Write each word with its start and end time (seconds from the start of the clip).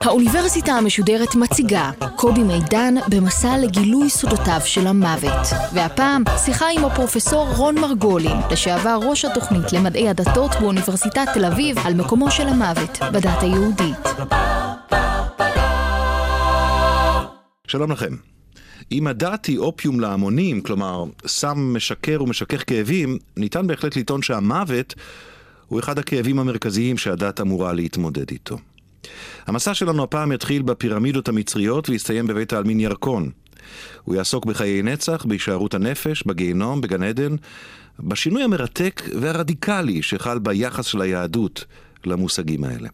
האוניברסיטה 0.00 0.72
המשודרת 0.72 1.34
מציגה 1.34 1.90
קובי 2.16 2.42
מידן 2.42 2.94
במסע 3.08 3.58
לגילוי 3.58 4.10
סודותיו 4.10 4.60
של 4.64 4.86
המוות. 4.86 5.46
והפעם 5.74 6.22
שיחה 6.44 6.66
עם 6.72 6.84
הפרופסור 6.84 7.48
רון 7.56 7.78
מרגולין, 7.78 8.36
לשעבר 8.50 8.98
ראש 9.02 9.24
התוכנית 9.24 9.72
למדעי 9.72 10.08
הדתות 10.08 10.50
באוניברסיטת 10.60 11.28
תל 11.34 11.44
אביב, 11.44 11.78
על 11.84 11.94
מקומו 11.94 12.30
של 12.30 12.48
המוות 12.48 12.98
בדת 13.12 13.42
היהודית. 13.42 14.08
שלום 17.66 17.92
לכם. 17.92 18.30
אם 18.92 19.06
הדת 19.06 19.46
היא 19.46 19.58
אופיום 19.58 20.00
להמונים, 20.00 20.60
כלומר, 20.60 21.04
סם 21.26 21.74
משקר 21.76 22.22
ומשכך 22.22 22.64
כאבים, 22.66 23.18
ניתן 23.36 23.66
בהחלט 23.66 23.96
לטעון 23.96 24.22
שהמוות 24.22 24.94
הוא 25.66 25.80
אחד 25.80 25.98
הכאבים 25.98 26.38
המרכזיים 26.38 26.98
שהדת 26.98 27.40
אמורה 27.40 27.72
להתמודד 27.72 28.30
איתו. 28.30 28.58
המסע 29.46 29.74
שלנו 29.74 30.02
הפעם 30.02 30.32
יתחיל 30.32 30.62
בפירמידות 30.62 31.28
המצריות 31.28 31.88
ויסתיים 31.88 32.26
בבית 32.26 32.52
העלמין 32.52 32.80
ירקון. 32.80 33.30
הוא 34.04 34.14
יעסוק 34.14 34.46
בחיי 34.46 34.82
נצח, 34.82 35.24
בהישארות 35.24 35.74
הנפש, 35.74 36.22
בגיהנום, 36.26 36.80
בגן 36.80 37.02
עדן, 37.02 37.36
בשינוי 38.00 38.42
המרתק 38.42 39.02
והרדיקלי 39.20 40.02
שחל 40.02 40.38
ביחס 40.38 40.86
של 40.86 41.00
היהדות 41.00 41.64
למושגים 42.04 42.64
האלה. 42.64 42.88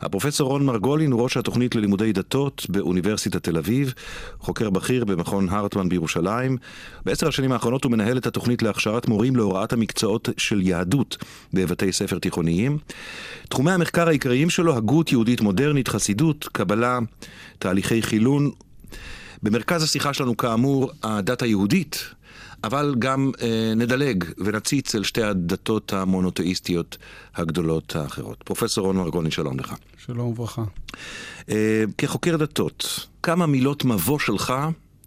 הפרופסור 0.00 0.48
רון 0.48 0.64
מרגולין 0.64 1.12
הוא 1.12 1.22
ראש 1.22 1.36
התוכנית 1.36 1.74
ללימודי 1.74 2.12
דתות 2.12 2.66
באוניברסיטת 2.68 3.42
תל 3.42 3.56
אביב, 3.56 3.94
חוקר 4.38 4.70
בכיר 4.70 5.04
במכון 5.04 5.48
הרטמן 5.48 5.88
בירושלים. 5.88 6.56
בעשר 7.04 7.28
השנים 7.28 7.52
האחרונות 7.52 7.84
הוא 7.84 7.92
מנהל 7.92 8.18
את 8.18 8.26
התוכנית 8.26 8.62
להכשרת 8.62 9.08
מורים 9.08 9.36
להוראת 9.36 9.72
המקצועות 9.72 10.28
של 10.36 10.62
יהדות 10.62 11.24
בבתי 11.52 11.92
ספר 11.92 12.18
תיכוניים. 12.18 12.78
תחומי 13.48 13.72
המחקר 13.72 14.08
העיקריים 14.08 14.50
שלו, 14.50 14.76
הגות 14.76 15.12
יהודית 15.12 15.40
מודרנית, 15.40 15.88
חסידות, 15.88 16.48
קבלה, 16.52 16.98
תהליכי 17.58 18.02
חילון. 18.02 18.50
במרכז 19.42 19.82
השיחה 19.82 20.14
שלנו 20.14 20.36
כאמור 20.36 20.90
הדת 21.02 21.42
היהודית, 21.42 22.14
אבל 22.64 22.94
גם 22.98 23.30
אה, 23.42 23.72
נדלג 23.76 24.24
ונציץ 24.38 24.94
אל 24.94 25.02
שתי 25.02 25.22
הדתות 25.22 25.92
המונותאיסטיות 25.92 26.98
הגדולות 27.34 27.96
האחרות. 27.96 28.42
פרופסור 28.42 28.86
רון 28.86 28.96
מרגוני, 28.96 29.30
שלום 29.30 29.58
לך. 29.58 29.74
שלום 29.96 30.26
וברכה. 30.26 30.64
אה, 31.48 31.84
כחוקר 31.98 32.36
דתות, 32.36 33.06
כמה 33.22 33.46
מילות 33.46 33.84
מבוא 33.84 34.18
שלך 34.18 34.54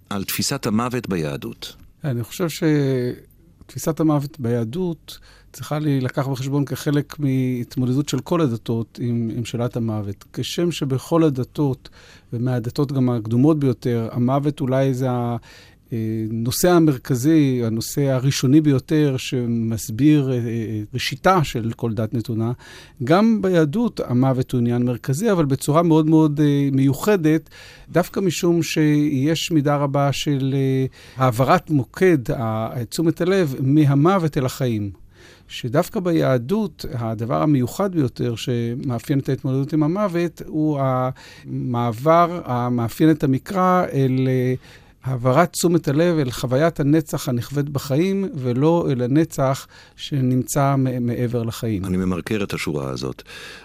על 0.10 0.24
תפיסת 0.24 0.66
המוות 0.66 1.10
ביהדות? 1.10 1.76
אני 2.04 2.24
חושב 2.24 2.48
שתפיסת 2.50 4.00
המוות 4.00 4.40
ביהדות 4.40 5.20
צריכה 5.52 5.80
להילקח 5.80 6.28
בחשבון 6.28 6.66
כחלק 6.66 7.16
מהתמודדות 7.20 8.10
של 8.10 8.20
כל 8.20 8.42
הדתות 8.42 9.00
עם, 9.02 9.30
עם 9.36 9.46
שאלת 9.46 9.78
המוות. 9.78 10.26
כשם 10.34 10.72
שבכל 10.72 11.24
הדתות, 11.24 11.90
ומהדתות 12.34 12.92
גם 12.92 13.10
הקדומות 13.10 13.60
ביותר, 13.60 14.10
המוות 14.12 14.62
אולי 14.62 14.94
זה 14.94 15.08
הנושא 15.92 16.72
המרכזי, 16.72 17.62
הנושא 17.66 18.02
הראשוני 18.02 18.62
ביותר 18.62 19.16
שמסביר 19.18 20.32
אה, 20.32 20.38
ראשיתה 20.94 21.44
של 21.44 21.72
כל 21.76 21.94
דת 21.94 22.14
נתונה, 22.14 22.52
גם 23.04 23.42
ביהדות 23.42 24.00
המוות 24.06 24.52
הוא 24.52 24.60
עניין 24.60 24.84
מרכזי, 24.84 25.32
אבל 25.32 25.46
בצורה 25.46 25.84
מאוד 25.84 26.10
מאוד 26.10 26.40
אה, 26.40 26.70
מיוחדת, 26.72 27.50
דווקא 27.92 28.20
משום 28.20 28.64
שיש 28.64 29.52
מידה 29.52 29.76
רבה 29.76 30.12
של 30.12 30.54
אה, 30.54 30.86
העברת 31.24 31.70
מוקד 31.70 32.18
תשומת 32.90 33.22
הלב 33.22 33.56
מהמוות 33.60 34.38
אל 34.38 34.46
החיים. 34.46 34.92
שדווקא 35.48 36.00
ביהדות, 36.00 36.86
הדבר 36.94 37.42
המיוחד 37.42 37.96
ביותר 37.96 38.36
שמאפיין 38.36 39.20
את 39.20 39.30
ההתמודדות 39.30 39.74
עם 39.74 39.84
המוות, 39.84 40.42
הוא 40.48 40.80
המעבר 40.82 42.42
המאפיין 42.46 43.12
את 43.12 43.24
המקרא 43.24 43.86
אל 43.94 44.28
העברת 45.10 45.52
תשומת 45.52 45.88
הלב 45.88 46.18
אל 46.18 46.32
חוויית 46.32 46.80
הנצח 46.80 47.30
הנכווית 47.30 47.70
בחיים, 47.70 48.30
ולא 48.36 48.88
אל 48.92 49.02
הנצח 49.02 49.68
שנמצא 49.96 50.76
מעבר 51.02 51.44
לחיים. 51.44 51.86
אני 51.86 51.98
ממרקר 51.98 52.44
את 52.44 52.54
השורה 52.54 52.90
הזאת. 52.90 53.24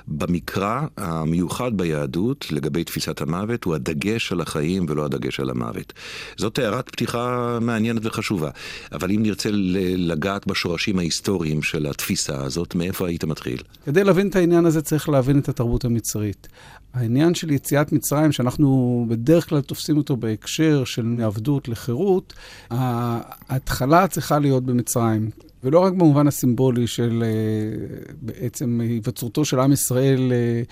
במקרא 0.09 0.81
המיוחד 0.97 1.77
ביהדות 1.77 2.47
לגבי 2.53 2.85
תפיסת 2.85 3.21
המוות 3.21 3.65
הוא 3.65 3.75
הדגש 3.75 4.33
על 4.33 4.41
החיים 4.41 4.87
ולא 4.89 5.05
הדגש 5.05 5.41
על 5.41 5.51
המוות. 5.51 5.93
זאת 6.37 6.59
הערת 6.59 6.89
פתיחה 6.89 7.59
מעניינת 7.61 8.07
וחשובה. 8.07 8.51
אבל 8.93 9.11
אם 9.11 9.23
נרצה 9.23 9.49
לגעת 9.97 10.47
בשורשים 10.47 10.99
ההיסטוריים 10.99 11.63
של 11.63 11.87
התפיסה 11.87 12.43
הזאת, 12.45 12.75
מאיפה 12.75 13.09
היית 13.09 13.25
מתחיל? 13.25 13.63
כדי 13.85 14.05
להבין 14.05 14.29
את 14.29 14.37
העניין 14.37 14.67
הזה 14.67 14.83
צריך 14.83 15.09
להבין 15.09 15.39
את 15.39 15.49
התרבות 15.49 15.85
המצרית. 15.85 16.49
העניין 16.95 17.35
של 17.35 17.51
יציאת 17.51 17.93
מצרים, 17.93 18.33
שאנחנו 18.33 19.07
בדרך 19.09 19.49
כלל 19.49 19.61
תופסים 19.61 19.97
אותו 19.97 20.17
בהקשר 20.17 20.85
של 20.85 21.03
מעבדות 21.35 21.69
לחירות, 21.69 22.33
ההתחלה 22.71 24.07
צריכה 24.07 24.39
להיות 24.39 24.65
במצרים. 24.65 25.31
ולא 25.65 25.81
רק 25.81 25.93
במובן 25.93 26.27
הסימבולי 26.27 26.87
של 26.87 27.25
אה, 27.27 28.07
בעצם 28.23 28.81
היווצרותו 28.81 29.45
של 29.45 29.61
עם 29.61 29.73
ישראל 29.73 30.33
אה, 30.33 30.63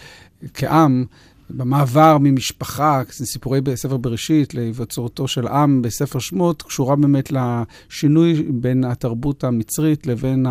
כעם, 0.55 1.05
במעבר 1.51 2.17
ממשפחה, 2.21 3.03
סיפורי 3.11 3.61
בספר 3.61 3.97
בראשית, 3.97 4.55
להיווצרותו 4.55 5.29
של 5.29 5.49
עם 5.49 5.83
בספר 5.83 6.19
שמות, 6.19 6.63
קשורה 6.63 6.97
באמת 6.97 7.33
לשינוי 7.33 8.43
בין 8.51 8.85
התרבות 8.85 9.45
המצרית 9.45 10.07
לבין 10.07 10.47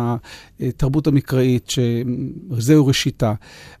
התרבות 0.60 1.06
המקראית, 1.06 1.70
שזהו 1.70 2.86
ראשיתה. 2.86 3.32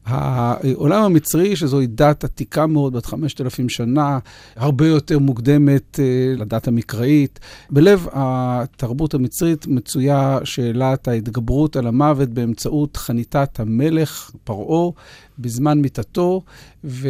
העולם 0.06 1.02
המצרי, 1.02 1.56
שזוהי 1.56 1.86
דת 1.86 2.24
עתיקה 2.24 2.66
מאוד, 2.66 2.92
בת 2.92 3.06
5,000 3.06 3.68
שנה, 3.68 4.18
הרבה 4.56 4.86
יותר 4.86 5.18
מוקדמת 5.18 6.00
אה, 6.00 6.34
לדת 6.36 6.68
המקראית. 6.68 7.40
בלב 7.70 8.06
התרבות 8.12 9.14
המצרית 9.14 9.66
מצויה 9.66 10.38
שאלת 10.44 11.08
ההתגברות 11.08 11.76
על 11.76 11.86
המוות 11.86 12.28
באמצעות 12.28 12.96
חניתת 12.96 13.60
המלך, 13.60 14.30
פרעה, 14.44 14.90
בזמן 15.38 15.78
מיתתו, 15.78 16.42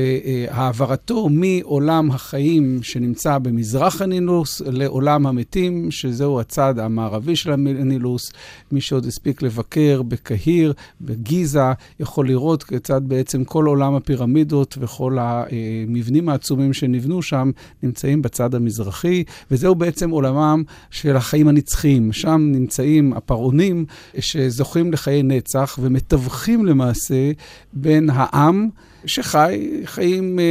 והעברתו 0.02 1.28
מעולם 1.28 2.10
החיים 2.10 2.82
שנמצא 2.82 3.38
במזרח 3.38 4.02
הנילוס 4.02 4.62
לעולם 4.66 5.26
המתים, 5.26 5.90
שזהו 5.90 6.40
הצד 6.40 6.78
המערבי 6.78 7.36
של 7.36 7.52
הנילוס. 7.52 8.32
מי 8.72 8.80
שעוד 8.80 9.06
הספיק 9.06 9.42
לבקר 9.42 10.02
בקהיר, 10.02 10.72
בגיזה, 11.00 11.72
יכול 12.00 12.28
לראות 12.28 12.62
כיצד 12.62 13.00
בעצם 13.04 13.44
כל 13.44 13.66
עולם 13.66 13.94
הפירמידות 13.94 14.78
וכל 14.80 15.18
המבנים 15.20 16.28
העצומים 16.28 16.72
שנבנו 16.72 17.22
שם 17.22 17.50
נמצאים 17.82 18.22
בצד 18.22 18.54
המזרחי, 18.54 19.24
וזהו 19.50 19.74
בעצם 19.74 20.10
עולמם 20.10 20.62
של 20.90 21.16
החיים 21.16 21.48
הנצחיים. 21.48 22.12
שם 22.12 22.48
נמצאים 22.52 23.12
הפרעונים 23.12 23.84
שזוכים 24.18 24.92
לחיי 24.92 25.22
נצח 25.22 25.78
ומתווכים 25.82 26.66
למעשה 26.66 27.32
בין 27.72 28.10
העם, 28.12 28.68
שחי 29.06 29.80
חיים 29.84 30.38
אה, 30.38 30.44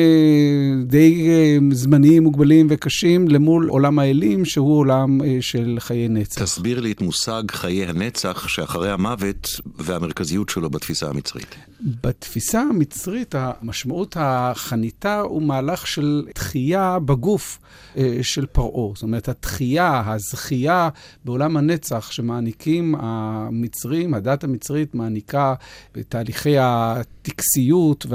די 0.85 1.29
אה, 1.29 1.57
זמניים, 1.71 2.23
מוגבלים 2.23 2.67
וקשים, 2.69 3.27
למול 3.27 3.69
עולם 3.69 3.99
האלים, 3.99 4.45
שהוא 4.45 4.77
עולם 4.77 5.21
אה, 5.21 5.37
של 5.41 5.77
חיי 5.79 6.07
נצח. 6.07 6.43
תסביר 6.43 6.79
לי 6.79 6.91
את 6.91 7.01
מושג 7.01 7.43
חיי 7.51 7.85
הנצח 7.85 8.47
שאחרי 8.47 8.91
המוות 8.91 9.47
והמרכזיות 9.75 10.49
שלו 10.49 10.69
בתפיסה 10.69 11.09
המצרית. 11.09 11.55
בתפיסה 12.03 12.61
המצרית, 12.61 13.35
המשמעות 13.37 14.17
החניתה 14.19 15.19
הוא 15.19 15.41
מהלך 15.41 15.87
של 15.87 16.27
תחייה 16.33 16.99
בגוף 16.99 17.59
של 18.21 18.45
פרעה. 18.45 18.93
זאת 18.95 19.03
אומרת, 19.03 19.29
התחייה, 19.29 20.03
הזכייה 20.05 20.89
בעולם 21.25 21.57
הנצח 21.57 22.11
שמעניקים 22.11 22.95
המצרים, 22.97 24.13
הדת 24.13 24.43
המצרית 24.43 24.95
מעניקה 24.95 25.53
בתהליכי 25.95 26.55
הטקסיות 26.59 28.05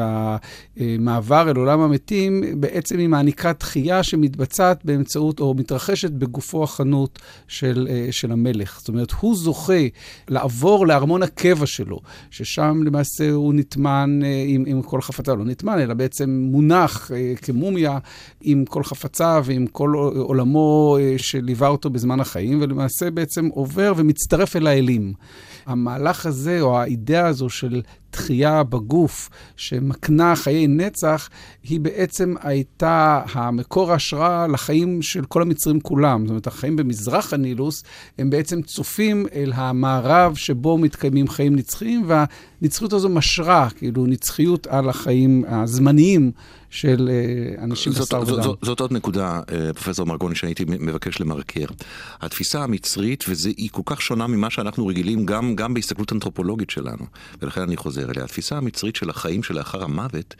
והמעבר 0.77 1.51
אל 1.51 1.57
עולם 1.57 1.81
המתים, 1.81 2.45
בעצם 2.61 2.99
היא 2.99 3.09
מעניקה 3.09 3.53
תחייה 3.53 4.03
שמתבצעת 4.03 4.85
באמצעות, 4.85 5.41
או 5.41 5.55
מתרחשת 5.55 6.11
בגופו 6.11 6.63
החנות 6.63 7.19
של, 7.49 7.89
אה, 7.91 8.09
של 8.11 8.33
המלך. 8.33 8.79
זאת 8.79 8.89
אומרת, 8.89 9.13
הוא 9.13 9.37
זוכה 9.37 9.83
לעבור 10.29 10.87
לארמון 10.87 11.23
הקבע 11.23 11.67
שלו, 11.67 12.01
ששם 12.31 12.83
למעשה 12.85 13.31
הוא 13.31 13.55
נטמן 13.55 14.21
אה, 14.25 14.45
עם, 14.47 14.65
עם 14.67 14.83
כל 14.83 15.01
חפצה, 15.01 15.35
לא 15.35 15.45
נטמן, 15.45 15.79
אלא 15.79 15.95
בעצם 15.95 16.31
מונח 16.31 17.11
אה, 17.15 17.33
כמומיה 17.43 17.99
עם 18.41 18.65
כל 18.65 18.85
חפצה 18.85 19.41
ועם 19.45 19.67
כל 19.67 19.93
עולמו 20.17 20.97
שליווה 21.17 21.69
אותו 21.69 21.91
בזמן 21.91 22.21
החיים, 22.21 22.61
ולמעשה 22.63 23.11
בעצם 23.11 23.47
עובר 23.47 23.93
ומצטרף 23.97 24.57
אל 24.57 24.67
האלים. 24.67 25.13
המהלך 25.67 26.27
הזה, 26.27 26.61
או 26.61 26.79
האידאה 26.79 27.27
הזו 27.27 27.49
של 27.49 27.83
תחייה 28.17 28.63
בגוף 28.63 29.31
שמקנה 29.57 30.37
חיי 30.37 30.67
נצח, 30.67 31.29
היא 31.63 31.81
בעצם 31.81 32.35
הייתה 32.43 33.23
המקור 33.33 33.93
ההשראה 33.93 34.47
לחיים 34.47 35.03
של 35.03 35.25
כל 35.25 35.43
המצרים 35.43 35.81
כולם. 35.81 36.21
זאת 36.21 36.29
אומרת, 36.29 36.47
החיים 36.47 36.77
במזרח 36.77 37.33
הנילוס 37.33 37.83
הם 38.19 38.31
בעצם 38.31 38.63
צופים 38.63 39.27
אל 39.35 39.53
המערב 39.55 40.35
שבו 40.35 40.79
מתקיימים 40.79 41.29
חיים 41.29 41.57
נצחיים, 41.57 42.07
והנצחיות 42.07 42.93
הזו 42.93 43.09
משרה, 43.09 43.69
כאילו, 43.71 44.07
נצחיות 44.07 44.67
על 44.67 44.89
החיים 44.89 45.45
הזמניים 45.49 46.33
של 46.71 47.09
אה, 47.13 47.65
אנשים 47.65 47.93
חסר 47.93 48.21
ודם. 48.21 48.43
זאת, 48.43 48.59
זאת 48.63 48.81
עוד 48.81 48.93
נקודה, 48.93 49.41
אה, 49.53 49.73
פרופסור 49.75 50.07
מרגוני, 50.07 50.35
שהייתי 50.35 50.65
מבקש 50.69 51.21
למרקר. 51.21 51.67
התפיסה 52.21 52.63
המצרית, 52.63 53.25
והיא 53.29 53.71
כל 53.73 53.83
כך 53.87 54.03
שונה 54.03 54.27
ממה 54.27 54.51
שאנחנו 54.51 54.87
רגילים 54.87 55.27
גם, 55.27 55.57
גם 55.57 55.75
בהסתכלות 55.75 56.13
אנתרופולוגית 56.13 56.71
שלנו, 56.71 57.05
ולכן 57.43 57.61
אני 57.61 57.77
חוזר 57.77 58.06
אליה. 58.11 58.25
התפיסה 58.25 58.57
המצרית 58.57 58.97
של 58.97 59.11
החיים 59.11 59.43
שלאחר 59.43 59.85
המוות 59.85 60.35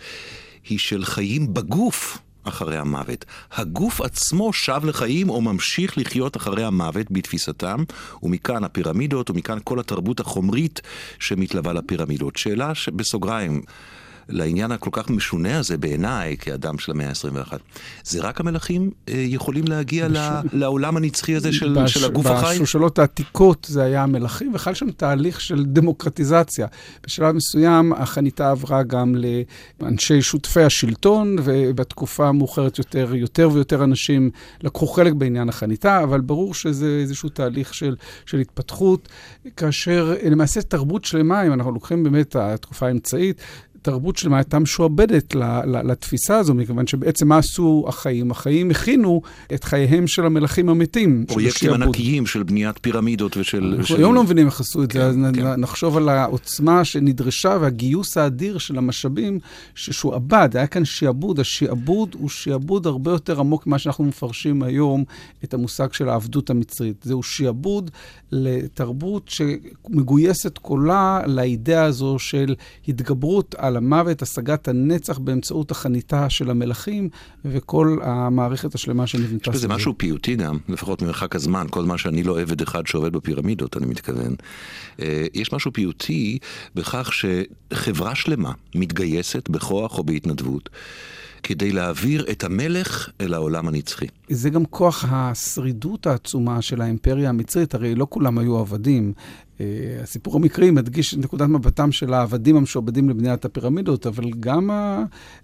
היא 0.69 0.79
של 0.79 1.05
חיים 1.05 1.55
בגוף. 1.55 2.19
אחרי 2.49 2.77
המוות. 2.77 3.25
הגוף 3.53 4.01
עצמו 4.01 4.53
שב 4.53 4.81
לחיים 4.85 5.31
או 5.31 5.41
ממשיך 5.41 5.99
לחיות 5.99 6.37
אחרי 6.37 6.65
המוות 6.65 7.07
בתפיסתם, 7.11 7.85
ומכאן 8.23 8.65
הפירמידות, 8.65 9.31
ומכאן 9.31 9.59
כל 9.65 9.81
התרבות 9.81 10.21
החומרית 10.21 10.81
שמתלווה 11.19 11.73
לפירמידות. 11.73 12.37
שאלה 12.37 12.75
שבסוגריים, 12.75 13.63
לעניין 14.29 14.73
הכל 14.73 14.91
כך 14.93 15.11
משונה 15.11 15.59
הזה 15.59 15.77
בעיניי, 15.77 16.37
כאדם 16.37 16.79
של 16.79 16.93
המאה 16.93 17.09
ה-21. 17.09 17.53
זה 18.05 18.21
רק 18.21 18.41
המלכים 18.41 18.91
אה, 19.09 19.15
יכולים 19.17 19.65
להגיע 19.69 20.09
בש... 20.09 20.19
לעולם 20.53 20.97
הנצחי 20.97 21.37
הזה 21.37 21.53
של, 21.53 21.75
בש... 21.83 21.95
של 21.95 22.05
הגוף 22.05 22.27
החי? 22.27 22.55
בשושלות 22.55 22.99
העתיקות 22.99 23.67
זה 23.71 23.83
היה 23.83 24.03
המלכים, 24.03 24.55
וחל 24.55 24.75
שם 24.75 24.91
תהליך 24.91 25.41
של 25.41 25.65
דמוקרטיזציה. 25.65 26.67
בשלב 27.07 27.35
מסוים 27.35 27.93
החניתה 27.93 28.51
עברה 28.51 28.83
גם 28.83 29.15
לאנשי 29.81 30.23
שותפי 30.23 30.63
השלטון, 30.63 31.37
ובתקופה 31.45 32.29
המאוחרת 32.29 32.79
יותר, 32.79 33.15
יותר 33.15 33.51
ויותר 33.53 33.85
אנשים 33.85 34.31
לקחו 34.63 34.87
חלק 34.87 35.13
בעניין 35.13 35.49
החניתה, 35.49 36.03
אבל 36.03 36.21
ברור 36.21 36.55
שזה 36.55 36.99
איזשהו 37.03 37.29
תהליך 37.29 37.75
של, 37.75 37.97
של 38.27 38.39
התפתחות, 38.39 39.09
כאשר 39.57 40.15
למעשה 40.31 40.63
תרבות 40.63 41.05
שלמה, 41.05 41.47
אם 41.47 41.53
אנחנו 41.53 41.73
לוקחים 41.73 42.03
באמת 42.03 42.27
את 42.27 42.37
התקופה 42.37 42.87
האמצעית, 42.87 43.41
תרבות 43.87 44.17
שלמה 44.17 44.37
הייתה 44.37 44.59
משועבדת 44.59 45.35
לתפיסה 45.85 46.39
הזו, 46.39 46.55
מכיוון 46.55 46.87
שבעצם 46.87 47.29
מה 47.29 47.39
עשו 47.39 47.85
החיים? 47.89 48.31
החיים 48.31 48.71
הכינו 48.71 49.23
את 49.55 49.65
חייהם 49.65 50.07
של 50.07 50.27
המלכים 50.27 50.69
המתים. 50.69 51.25
פרויקטים 51.29 51.73
ענקיים 51.73 52.27
של 52.27 52.43
בניית 52.43 52.79
פירמידות 52.79 53.37
ושל... 53.37 53.75
אנחנו. 53.79 53.97
היום 53.97 54.15
לא 54.15 54.23
מבינים 54.23 54.47
איך 54.47 54.61
עשו 54.61 54.85
את 54.85 54.93
כן, 54.93 54.99
זה, 54.99 55.07
אז 55.07 55.35
כן. 55.35 55.61
נחשוב 55.61 55.97
על 55.97 56.09
העוצמה 56.09 56.85
שנדרשה 56.85 57.59
והגיוס 57.61 58.17
האדיר 58.17 58.59
של 58.59 58.79
המשאבים 58.79 59.39
ששועבד, 59.75 60.49
היה 60.55 60.67
כאן 60.67 60.85
שעבוד. 60.85 61.41
השעבוד 61.41 62.17
הוא 62.19 62.29
שעבוד 62.29 62.87
הרבה 62.87 63.11
יותר 63.11 63.41
עמוק 63.41 63.67
ממה 63.67 63.79
שאנחנו 63.79 64.05
מפרשים 64.05 64.63
היום 64.63 65.05
את 65.45 65.55
המושג 65.55 65.93
של 65.93 66.09
העבדות 66.09 66.51
המצרית. 66.51 66.97
זהו 67.03 67.23
שעבוד 67.23 67.91
לתרבות 68.33 69.29
שמגויסת 69.29 70.59
כולה 70.59 71.21
לאידאה 71.27 71.85
הזו 71.85 72.19
של 72.19 72.55
התגברות 72.89 73.55
על 73.59 73.76
המוות, 73.77 74.23
השגת 74.23 74.69
הנצח 74.69 75.19
באמצעות 75.19 75.71
החניתה 75.71 76.31
של 76.31 76.51
המלכים 76.51 77.09
וכל 77.45 77.99
המערכת 78.03 78.75
השלמה 78.75 79.07
שנבנתה. 79.07 79.51
יש 79.51 79.57
בזה 79.57 79.69
משהו 79.69 79.95
פיוטי 79.97 80.37
גם, 80.37 80.59
לפחות 80.69 81.03
ממרחק 81.03 81.37
הזמן, 81.37 81.67
כל 81.71 81.83
זמן 81.83 81.99
שאני 81.99 82.23
לא 82.23 82.41
עבד 82.41 82.63
אחד 82.63 82.87
שעובד 82.87 83.13
בפירמידות, 83.13 83.77
אני 83.77 83.87
מתכוון. 83.87 84.35
אה, 85.01 85.27
יש 85.35 85.53
משהו 85.53 85.73
פיוטי 85.73 86.39
בכך 86.75 87.11
שחברה 87.13 88.15
שלמה 88.15 88.53
מתגייסת 88.75 89.49
בכוח 89.49 89.99
או 89.99 90.05
בהתנדבות. 90.05 90.71
כדי 91.43 91.73
להעביר 91.73 92.27
את 92.31 92.45
המלך 92.45 93.11
אל 93.21 93.35
העולם 93.35 93.69
הנצחי. 93.69 94.07
זה 94.29 94.51
גם 94.51 94.65
כוח 94.65 95.05
השרידות 95.09 96.07
העצומה 96.07 96.63
של 96.63 96.81
האימפריה 96.81 97.29
המצרית, 97.29 97.75
הרי 97.75 97.95
לא 97.95 98.07
כולם 98.11 98.39
היו 98.39 98.59
עבדים. 98.59 99.13
אה, 99.61 99.67
הסיפור 100.03 100.37
המקרי 100.37 100.71
מדגיש 100.71 101.15
את 101.15 101.19
נקודת 101.19 101.49
מבטם 101.49 101.93
של 101.93 102.15
העבדים 102.15 102.57
המשועבדים 102.57 103.09
לבניית 103.09 103.45
הפירמידות, 103.45 104.07
אבל 104.07 104.31
גם 104.41 104.71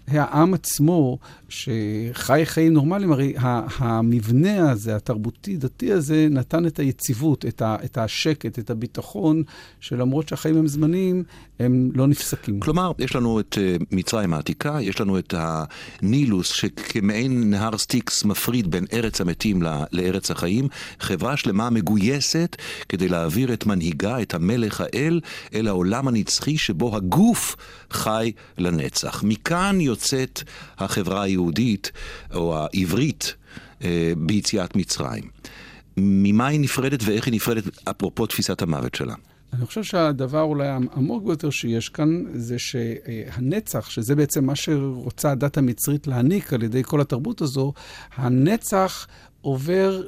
העם 0.07 0.53
עצמו, 0.53 1.17
שחי 1.49 2.41
חיים 2.45 2.73
נורמליים, 2.73 3.11
הרי 3.11 3.33
המבנה 3.77 4.71
הזה, 4.71 4.95
התרבותי-דתי 4.95 5.91
הזה, 5.91 6.27
נתן 6.31 6.65
את 6.65 6.79
היציבות, 6.79 7.45
את 7.61 7.97
השקט, 7.97 8.59
את 8.59 8.69
הביטחון, 8.69 9.43
שלמרות 9.79 10.27
שהחיים 10.27 10.57
הם 10.57 10.67
זמניים, 10.67 11.23
הם 11.59 11.91
לא 11.95 12.07
נפסקים. 12.07 12.59
כלומר, 12.59 12.91
יש 12.99 13.15
לנו 13.15 13.39
את 13.39 13.57
אה, 13.61 13.75
מצרים 13.91 14.33
העתיקה, 14.33 14.77
יש 14.81 15.01
לנו 15.01 15.19
את 15.19 15.33
הנילוס, 15.37 16.47
שכמעין 16.47 17.49
נהר 17.49 17.77
סטיקס 17.77 18.25
מפריד 18.25 18.71
בין 18.71 18.85
ארץ 18.93 19.21
המתים 19.21 19.61
לארץ 19.91 20.31
החיים, 20.31 20.67
חברה 20.99 21.37
שלמה 21.37 21.69
מגויסת 21.69 22.55
כדי 22.89 23.07
להעביר 23.07 23.53
את 23.53 23.65
מנהיגה, 23.65 24.02
את 24.07 24.33
המלך 24.33 24.81
האל, 24.81 25.19
אל 25.53 25.67
העולם 25.67 26.07
הנצחי 26.07 26.57
שבו 26.57 26.95
הגוף 26.95 27.55
חי 27.91 28.31
לנצח. 28.57 29.23
מכאן 29.23 29.81
יוצאת 29.81 30.43
החברה 30.77 31.21
היהודית, 31.23 31.91
או 32.33 32.57
העברית, 32.57 33.35
אה, 33.83 34.13
ביציאת 34.17 34.75
מצרים. 34.75 35.23
ממה 35.97 36.47
היא 36.47 36.59
נפרדת 36.59 36.99
ואיך 37.05 37.25
היא 37.25 37.33
נפרדת, 37.33 37.63
אפרופו 37.89 38.25
תפיסת 38.25 38.61
המוות 38.61 38.95
שלה? 38.95 39.15
אני 39.53 39.65
חושב 39.65 39.83
שהדבר 39.83 40.41
אולי 40.41 40.67
העמוק 40.67 41.23
ביותר 41.23 41.49
שיש 41.49 41.89
כאן, 41.89 42.23
זה 42.33 42.59
שהנצח, 42.59 43.89
שזה 43.89 44.15
בעצם 44.15 44.45
מה 44.45 44.55
שרוצה 44.55 45.31
הדת 45.31 45.57
המצרית 45.57 46.07
להעניק 46.07 46.53
על 46.53 46.63
ידי 46.63 46.83
כל 46.83 47.01
התרבות 47.01 47.41
הזו, 47.41 47.73
הנצח 48.15 49.07
עובר, 49.43 50.01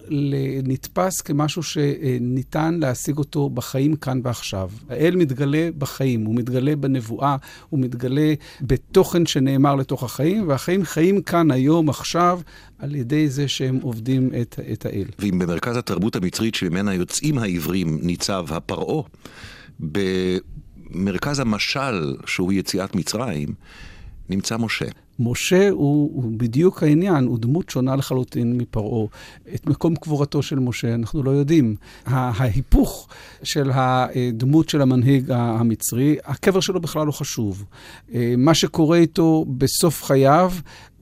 נתפס 0.64 1.22
כמשהו 1.22 1.64
שניתן 1.64 2.80
להשיג 2.82 3.18
אותו 3.18 3.50
בחיים 3.50 3.96
כאן 3.96 4.22
ועכשיו. 4.24 4.70
האל 4.90 5.16
מתגלה 5.16 5.70
בחיים, 5.78 6.26
הוא 6.26 6.36
מתגלה 6.36 6.76
בנבואה, 6.76 7.36
הוא 7.70 7.80
מתגלה 7.80 8.34
בתוכן 8.62 9.26
שנאמר 9.26 9.76
לתוך 9.76 10.04
החיים, 10.04 10.48
והחיים 10.48 10.84
חיים 10.86 11.22
כאן 11.22 11.52
היום, 11.52 11.90
עכשיו, 11.90 12.40
על 12.80 12.96
ידי 12.96 13.30
זה 13.30 13.48
שהם 13.48 13.80
עובדים 13.82 14.30
את, 14.42 14.60
את 14.74 14.86
האל. 14.86 15.06
ואם 15.20 15.40
במרכז 15.40 15.78
התרבות 15.78 16.16
המצרית 16.16 16.56
שממנה 16.56 16.94
יוצאים 16.94 17.38
העברים 17.38 18.00
ניצב 18.02 18.46
הפרעה, 18.50 19.04
במרכז 19.80 21.40
המשל 21.40 22.16
שהוא 22.26 22.54
יציאת 22.54 22.96
מצרים, 22.96 23.50
נמצא 24.30 24.58
משה. 24.58 24.86
משה 25.20 25.70
הוא, 25.70 26.12
הוא 26.14 26.32
בדיוק 26.38 26.84
העניין, 26.84 27.26
הוא 27.26 27.40
דמות 27.40 27.70
שונה 27.70 27.96
לחלוטין 27.96 28.58
מפרעה. 28.58 29.08
את 29.56 29.68
מקום 29.68 29.96
קבורתו 29.96 30.42
של 30.42 30.60
משה 30.60 30.94
אנחנו 30.94 31.24
לא 31.24 31.32
יודעים. 31.32 31.76
ההיפוך 32.06 33.08
של 33.44 33.72
הדמות 33.74 34.70
של 34.70 34.82
המנהיג 34.82 35.32
המצרי, 35.32 36.18
הקבר 36.26 36.60
שלו 36.60 36.82
בכלל 36.82 37.08
לא 37.08 37.12
חשוב. 37.12 37.66
אה, 38.14 38.34
מה 38.38 38.54
שקורה 38.54 38.98
איתו 38.98 39.46
בסוף 39.58 40.04
חייו 40.04 40.52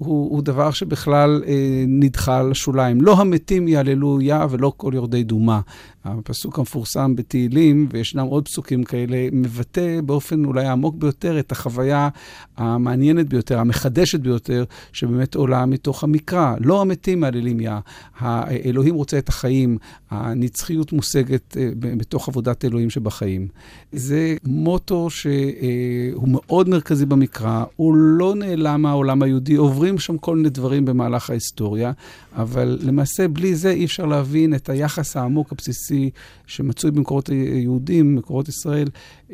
הוא, 0.05 0.29
הוא 0.31 0.41
דבר 0.41 0.71
שבכלל 0.71 1.43
אה, 1.47 1.83
נדחה 1.87 2.43
לשוליים. 2.43 3.01
לא 3.01 3.21
המתים 3.21 3.67
יהללויה 3.67 4.47
ולא 4.49 4.73
כל 4.77 4.91
יורדי 4.95 5.23
דומה. 5.23 5.61
הפסוק 6.05 6.59
המפורסם 6.59 7.15
בתהילים, 7.15 7.87
וישנם 7.91 8.25
עוד 8.25 8.45
פסוקים 8.45 8.83
כאלה, 8.83 9.27
מבטא 9.31 10.01
באופן 10.01 10.45
אולי 10.45 10.65
העמוק 10.65 10.95
ביותר 10.95 11.39
את 11.39 11.51
החוויה 11.51 12.09
המעניינת 12.57 13.29
ביותר, 13.29 13.59
המחדשת 13.59 14.19
ביותר, 14.19 14.63
שבאמת 14.93 15.35
עולה 15.35 15.65
מתוך 15.65 16.03
המקרא. 16.03 16.55
לא 16.59 16.81
המתים 16.81 17.19
מהללים 17.19 17.59
יה, 17.59 17.79
האלוהים 18.17 18.95
רוצה 18.95 19.17
את 19.17 19.29
החיים, 19.29 19.77
הנצחיות 20.09 20.93
מושגת 20.93 21.57
אה, 21.57 21.69
בתוך 21.75 22.29
עבודת 22.29 22.65
אלוהים 22.65 22.89
שבחיים. 22.89 23.47
זה 23.91 24.35
מוטו 24.45 25.09
שהוא 25.09 26.27
מאוד 26.27 26.69
מרכזי 26.69 27.05
במקרא, 27.05 27.63
הוא 27.75 27.95
לא 27.95 28.35
נעלם 28.35 28.81
מהעולם 28.81 29.21
היהודי, 29.21 29.55
עוברים 29.55 29.92
שם 29.97 30.17
כל 30.17 30.35
מיני 30.35 30.49
דברים 30.49 30.85
במהלך 30.85 31.29
ההיסטוריה, 31.29 31.91
אבל 32.35 32.77
למעשה 32.81 33.27
בלי 33.27 33.55
זה 33.55 33.71
אי 33.71 33.85
אפשר 33.85 34.05
להבין 34.05 34.55
את 34.55 34.69
היחס 34.69 35.17
העמוק 35.17 35.51
הבסיסי 35.51 36.09
שמצוי 36.47 36.91
במקורות 36.91 37.29
היהודים, 37.29 38.15
מקורות 38.15 38.49
ישראל, 38.49 38.87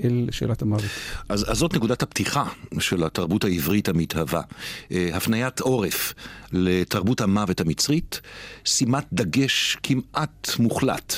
אל 0.04 0.28
שאלת 0.32 0.62
המוות. 0.62 0.84
אז, 1.30 1.52
אז 1.52 1.58
זאת 1.58 1.76
נקודת 1.76 2.04
הפתיחה 2.04 2.44
של 2.80 3.04
התרבות 3.04 3.44
העברית 3.44 3.90
המתהווה. 3.90 4.42
אה, 4.92 5.10
הפניית 5.14 5.60
עורף 5.60 6.14
לתרבות 6.52 7.22
המוות 7.22 7.62
המצרית, 7.62 8.22
שימת 8.66 9.06
דגש 9.14 9.78
כמעט 9.84 10.50
מוחלט 10.60 11.14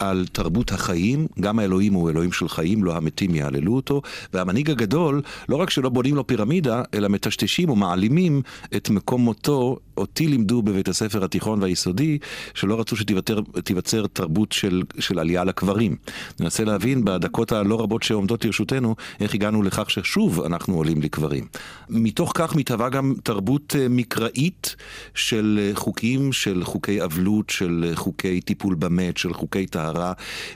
על 0.00 0.26
תרבות 0.32 0.72
החיים, 0.72 1.26
גם 1.40 1.58
האלוהים 1.58 1.92
הוא 1.92 2.10
אלוהים 2.10 2.32
של 2.32 2.48
חיים, 2.48 2.84
לא 2.84 2.96
המתים 2.96 3.34
יעללו 3.34 3.76
אותו, 3.76 4.02
והמנהיג 4.32 4.70
הגדול, 4.70 5.22
לא 5.48 5.56
רק 5.56 5.70
שלא 5.70 5.88
בונים 5.88 6.14
לו 6.14 6.26
פירמידה, 6.26 6.82
אלא 6.94 7.08
מטשטשים 7.08 7.68
או 7.68 7.76
מעלימים 7.76 8.42
את 8.76 8.90
מקום 8.90 9.20
מותו. 9.20 9.76
אותי 10.00 10.28
לימדו 10.28 10.62
בבית 10.62 10.88
הספר 10.88 11.24
התיכון 11.24 11.62
והיסודי, 11.62 12.18
שלא 12.54 12.80
רצו 12.80 12.96
שתיווצר 12.96 14.06
תרבות 14.12 14.52
של, 14.52 14.82
של 14.98 15.18
עלייה 15.18 15.44
לקברים. 15.44 15.96
ננסה 16.40 16.64
להבין 16.64 17.04
בדקות 17.04 17.52
הלא 17.52 17.80
רבות 17.80 18.02
שעומדות 18.02 18.44
לרשותנו, 18.44 18.94
איך 19.20 19.34
הגענו 19.34 19.62
לכך 19.62 19.90
ששוב 19.90 20.40
אנחנו 20.40 20.76
עולים 20.76 21.02
לקברים. 21.02 21.46
מתוך 21.88 22.32
כך 22.34 22.56
מתהווה 22.56 22.88
גם 22.88 23.14
תרבות 23.22 23.76
אה, 23.78 23.88
מקראית 23.88 24.76
של 25.14 25.58
אה, 25.62 25.70
חוקים, 25.74 26.32
של 26.32 26.64
חוקי 26.64 27.04
אבלות, 27.04 27.50
של 27.50 27.84
אה, 27.88 27.96
חוקי 27.96 28.40
טיפול 28.40 28.74
במת, 28.74 29.16
של 29.16 29.34
חוקי 29.34 29.66
טהרה. 29.66 29.89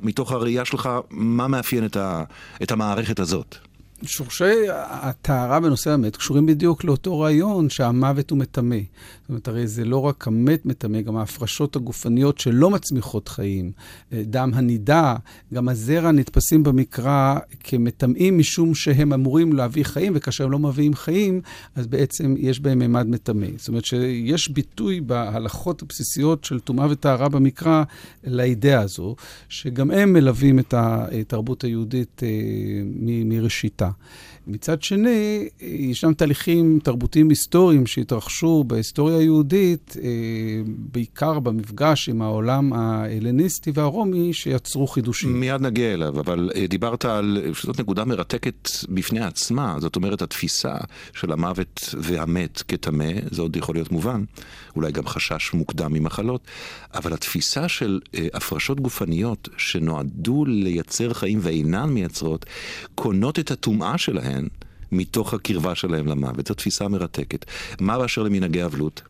מתוך 0.03 0.33
הראייה 0.33 0.65
שלך, 0.65 0.89
מה 1.11 1.49
מאפיין 1.49 1.85
את, 1.85 1.97
ה, 1.97 2.25
את 2.63 2.73
המערכת 2.73 3.21
הזאת? 3.21 3.57
שורשי 4.03 4.69
הטהרה 4.71 5.61
בנושא 5.61 5.91
המת 5.91 6.17
קשורים 6.17 6.47
בדיוק 6.47 6.85
לאותו 6.85 7.21
רעיון 7.21 7.71
שהמוות 7.71 8.31
הוא 8.31 8.39
מטמא. 8.39 8.77
זאת 9.25 9.29
אומרת, 9.29 9.49
הרי 9.49 9.67
זה 9.67 9.85
לא 9.85 9.99
רק 9.99 10.29
המת 10.29 10.67
מטמא, 10.67 11.01
גם 11.01 11.17
ההפרשות 11.17 11.77
הגופניות 11.77 12.39
שלא 12.39 12.71
מצמיחות 12.71 13.29
חיים, 13.29 13.73
אה, 14.13 14.23
דם 14.27 14.51
הנידה, 14.55 15.17
גם 15.55 15.69
הזרע 15.69 16.13
נתפסים 16.13 16.63
במקרא 16.63 17.39
כמטמאים 17.61 18.39
משום 18.39 18.75
שהם 18.75 19.13
אמורים 19.13 19.53
להביא 19.53 19.85
חיים, 19.85 20.13
וכאשר 20.17 20.45
הם 20.45 20.51
לא 20.51 20.59
מביאים 20.59 20.95
חיים, 20.95 21.41
אז 21.75 21.87
בעצם 21.87 22.35
יש 22.39 22.61
בהם 22.61 22.79
מימד 22.79 23.07
מטמא. 23.07 23.47
זאת 23.57 23.69
אומרת 23.69 23.85
שיש 23.85 24.49
ביטוי 24.49 25.01
בהלכות 25.01 25.83
הבסיסיות 25.83 26.45
של 26.45 26.61
טומאה 26.61 26.87
וטהרה 26.91 27.29
במקרא 27.29 27.85
לאידאה 28.25 28.81
הזו, 28.81 29.17
שגם 29.49 29.91
הם 29.91 30.13
מלווים 30.13 30.59
את 30.59 30.75
התרבות 30.77 31.65
היהודית 31.65 32.23
אה, 32.23 32.29
מראשיתה. 33.25 33.91
מצד 34.47 34.83
שני, 34.83 35.49
ישנם 35.61 36.15
תהליכים 36.15 36.79
תרבותיים 36.83 37.29
היסטוריים 37.29 37.87
שהתרחשו 37.87 38.65
בהיסטוריה 38.67 39.19
היהודית, 39.19 39.97
אה, 40.03 40.11
בעיקר 40.67 41.39
במפגש 41.41 42.09
עם 42.09 42.23
העולם 42.23 42.73
ההלניסטי 42.73 43.71
והרומי, 43.75 44.33
שיצרו 44.33 44.87
חידושים. 44.87 45.41
מיד 45.41 45.61
נגיע 45.61 45.95
אליו, 45.95 46.21
אבל 46.21 46.51
אה, 46.55 46.67
דיברת 46.67 47.05
על, 47.05 47.53
שזאת 47.55 47.81
נקודה 47.81 48.05
מרתקת 48.05 48.69
בפני 48.89 49.21
עצמה, 49.21 49.77
זאת 49.79 49.97
אומרת, 49.97 50.23
התפיסה 50.23 50.75
של 51.15 51.33
המוות 51.33 51.95
והמת 51.99 52.63
כטמא, 52.69 53.13
זה 53.31 53.43
עוד 53.43 53.57
יכול 53.57 53.75
להיות 53.75 53.93
מובן, 53.93 54.25
אולי 54.77 54.93
גם 54.93 55.07
חשש 55.07 55.55
מוקדם 55.55 55.93
ממחלות, 55.93 56.41
אבל 56.95 57.13
התפיסה 57.13 57.69
של 57.69 58.01
אה, 58.15 58.27
הפרשות 58.35 58.81
גופניות 58.81 59.49
שנועדו 59.57 60.45
לייצר 60.45 61.13
חיים 61.13 61.39
ואינן 61.43 61.91
מייצרות, 61.91 62.47
קונות 62.95 63.39
את 63.39 63.51
הטומאה 63.51 63.99
שלהן. 63.99 64.34
מתוך 64.93 65.35
הקרבה 65.35 65.75
שלהם 65.75 66.07
למוות. 66.07 66.47
זו 66.47 66.55
תפיסה 66.55 66.89
מרתקת. 66.89 67.45
מה 67.81 67.99
באשר 67.99 68.23
למנהגי 68.23 68.65
אבלות? 68.65 69.03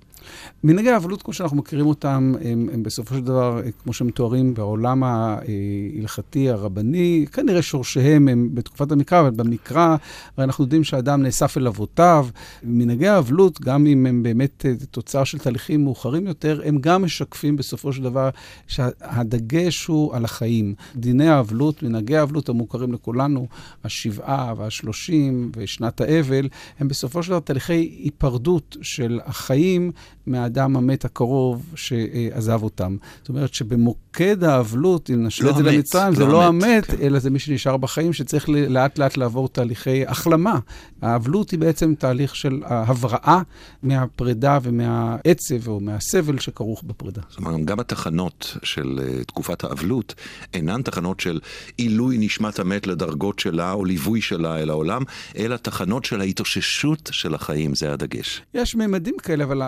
מנהגי 0.64 0.90
האבלות, 0.90 1.22
כמו 1.22 1.34
שאנחנו 1.34 1.56
מכירים 1.56 1.86
אותם, 1.86 2.32
הם, 2.44 2.68
הם 2.72 2.82
בסופו 2.82 3.14
של 3.14 3.20
דבר, 3.20 3.60
כמו 3.82 3.92
שהם 3.92 4.06
מתוארים 4.06 4.54
בעולם 4.54 5.02
ההלכתי, 5.04 6.50
הרבני, 6.50 7.26
כנראה 7.32 7.62
שורשיהם 7.62 8.28
הם 8.28 8.48
בתקופת 8.54 8.92
המקרא, 8.92 9.20
אבל 9.20 9.30
במקרא, 9.30 9.96
הרי 10.36 10.44
אנחנו 10.44 10.64
יודעים 10.64 10.84
שהאדם 10.84 11.22
נאסף 11.22 11.56
אל 11.56 11.66
אבותיו. 11.66 12.26
מנהגי 12.62 13.08
האבלות, 13.08 13.60
גם 13.60 13.86
אם 13.86 14.06
הם 14.06 14.22
באמת 14.22 14.66
אה, 14.66 14.72
תוצר 14.90 15.24
של 15.24 15.38
תהליכים 15.38 15.84
מאוחרים 15.84 16.26
יותר, 16.26 16.60
הם 16.64 16.78
גם 16.78 17.02
משקפים 17.02 17.56
בסופו 17.56 17.92
של 17.92 18.02
דבר 18.02 18.30
שהדגש 18.66 19.86
הוא 19.86 20.14
על 20.14 20.24
החיים. 20.24 20.74
דיני 20.96 21.28
האבלות, 21.28 21.82
מנהגי 21.82 22.16
האבלות 22.16 22.48
המוכרים 22.48 22.92
לכולנו, 22.92 23.46
השבעה 23.84 24.54
והשלושים 24.56 25.50
ושנת 25.56 26.00
האבל, 26.00 26.48
הם 26.80 26.88
בסופו 26.88 27.22
של 27.22 27.30
דבר 27.30 27.40
תהליכי 27.40 27.72
היפרדות 28.02 28.76
של 28.82 29.20
החיים. 29.24 29.92
מהאדם 30.26 30.76
המת 30.76 31.04
הקרוב 31.04 31.72
שעזב 31.74 32.62
אותם. 32.62 32.96
זאת 33.20 33.28
אומרת 33.28 33.54
שבמוקד 33.54 34.44
האבלות, 34.44 35.10
אם 35.10 35.26
נשווה 35.26 35.50
לא 35.50 35.58
את 35.58 35.64
זה 35.64 35.70
למצרים, 35.70 36.12
לא 36.12 36.18
זה 36.18 36.24
לא 36.24 36.44
המת, 36.44 36.84
כן. 36.84 36.96
אלא 37.00 37.18
זה 37.18 37.30
מי 37.30 37.38
שנשאר 37.38 37.76
בחיים, 37.76 38.12
שצריך 38.12 38.48
לאט 38.48 38.98
לאט 38.98 39.16
לעבור 39.16 39.48
תהליכי 39.48 40.06
החלמה. 40.06 40.58
האבלות 41.02 41.50
היא 41.50 41.58
בעצם 41.58 41.94
תהליך 41.98 42.36
של 42.36 42.62
הבראה 42.64 43.42
מהפרידה 43.82 44.58
ומהעצב 44.62 45.68
או 45.68 45.80
מהסבל 45.80 46.38
שכרוך 46.38 46.82
בפרידה. 46.82 47.22
זאת 47.28 47.38
אומרת, 47.38 47.64
גם 47.64 47.80
התחנות 47.80 48.56
של 48.62 48.98
uh, 48.98 49.24
תקופת 49.24 49.64
האבלות 49.64 50.14
אינן 50.54 50.82
תחנות 50.82 51.20
של 51.20 51.40
עילוי 51.76 52.18
נשמת 52.18 52.58
המת 52.58 52.86
לדרגות 52.86 53.38
שלה 53.38 53.72
או 53.72 53.84
ליווי 53.84 54.20
שלה 54.20 54.58
אל 54.58 54.70
העולם, 54.70 55.02
אלא 55.38 55.56
תחנות 55.56 56.04
של 56.04 56.20
ההתאוששות 56.20 57.10
של 57.12 57.34
החיים, 57.34 57.74
זה 57.74 57.92
הדגש. 57.92 58.42
יש 58.54 58.74
ממדים 58.74 59.14
כאלה, 59.22 59.44
אבל 59.44 59.62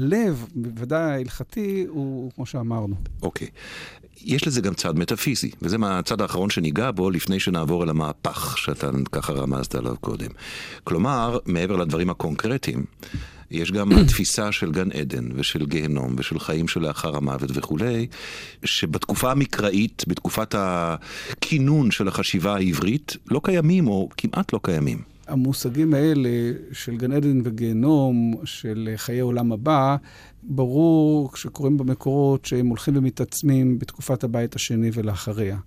הלב, 0.00 0.46
בוודאי 0.54 1.02
ההלכתי, 1.02 1.84
הוא 1.88 2.30
כמו 2.34 2.46
שאמרנו. 2.46 2.94
אוקיי. 3.22 3.46
Okay. 3.46 3.50
יש 4.24 4.46
לזה 4.46 4.60
גם 4.60 4.74
צד 4.74 4.98
מטאפיזי, 4.98 5.50
וזה 5.62 5.78
מהצד 5.78 6.20
האחרון 6.20 6.50
שניגע 6.50 6.90
בו 6.90 7.10
לפני 7.10 7.40
שנעבור 7.40 7.84
אל 7.84 7.88
המהפך 7.88 8.58
שאתה 8.58 8.90
ככה 9.12 9.32
רמזת 9.32 9.74
עליו 9.74 9.96
קודם. 10.00 10.28
כלומר, 10.84 11.38
מעבר 11.46 11.76
לדברים 11.76 12.10
הקונקרטיים, 12.10 12.84
יש 13.50 13.72
גם 13.72 13.92
התפיסה 14.00 14.52
של 14.52 14.72
גן 14.72 14.92
עדן 14.92 15.28
ושל 15.34 15.66
גיהנום 15.66 16.14
ושל 16.18 16.38
חיים 16.38 16.68
שלאחר 16.68 17.16
המוות 17.16 17.50
וכולי, 17.54 18.06
שבתקופה 18.64 19.30
המקראית, 19.30 20.04
בתקופת 20.06 20.54
הכינון 20.58 21.90
של 21.90 22.08
החשיבה 22.08 22.54
העברית, 22.54 23.16
לא 23.30 23.40
קיימים 23.44 23.86
או 23.88 24.08
כמעט 24.16 24.52
לא 24.52 24.60
קיימים. 24.62 25.02
המושגים 25.30 25.94
האלה 25.94 26.28
של 26.72 26.96
גן 26.96 27.12
עדן 27.12 27.40
וגיהנום, 27.44 28.34
של 28.44 28.92
חיי 28.96 29.20
עולם 29.20 29.52
הבא, 29.52 29.96
ברור 30.42 31.32
כשקוראים 31.32 31.78
במקורות 31.78 32.44
שהם 32.44 32.66
הולכים 32.66 32.96
ומתעצמים 32.96 33.78
בתקופת 33.78 34.24
הבית 34.24 34.54
השני 34.54 34.90
ולאחריה. 34.94 35.58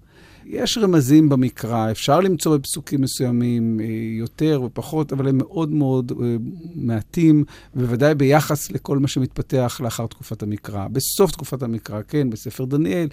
יש 0.45 0.77
רמזים 0.77 1.29
במקרא, 1.29 1.91
אפשר 1.91 2.19
למצוא 2.19 2.57
בפסוקים 2.57 3.01
מסוימים 3.01 3.79
אה, 3.79 3.85
יותר 4.19 4.61
ופחות, 4.65 5.13
אבל 5.13 5.27
הם 5.27 5.37
מאוד 5.37 5.71
מאוד 5.71 6.11
אה, 6.11 6.35
מעטים, 6.75 7.43
בוודאי 7.75 8.15
ביחס 8.15 8.71
לכל 8.71 8.99
מה 8.99 9.07
שמתפתח 9.07 9.81
לאחר 9.83 10.07
תקופת 10.07 10.43
המקרא. 10.43 10.87
בסוף 10.87 11.31
תקופת 11.31 11.63
המקרא, 11.63 12.01
כן, 12.07 12.29
בספר 12.29 12.65
דניאל, 12.65 13.07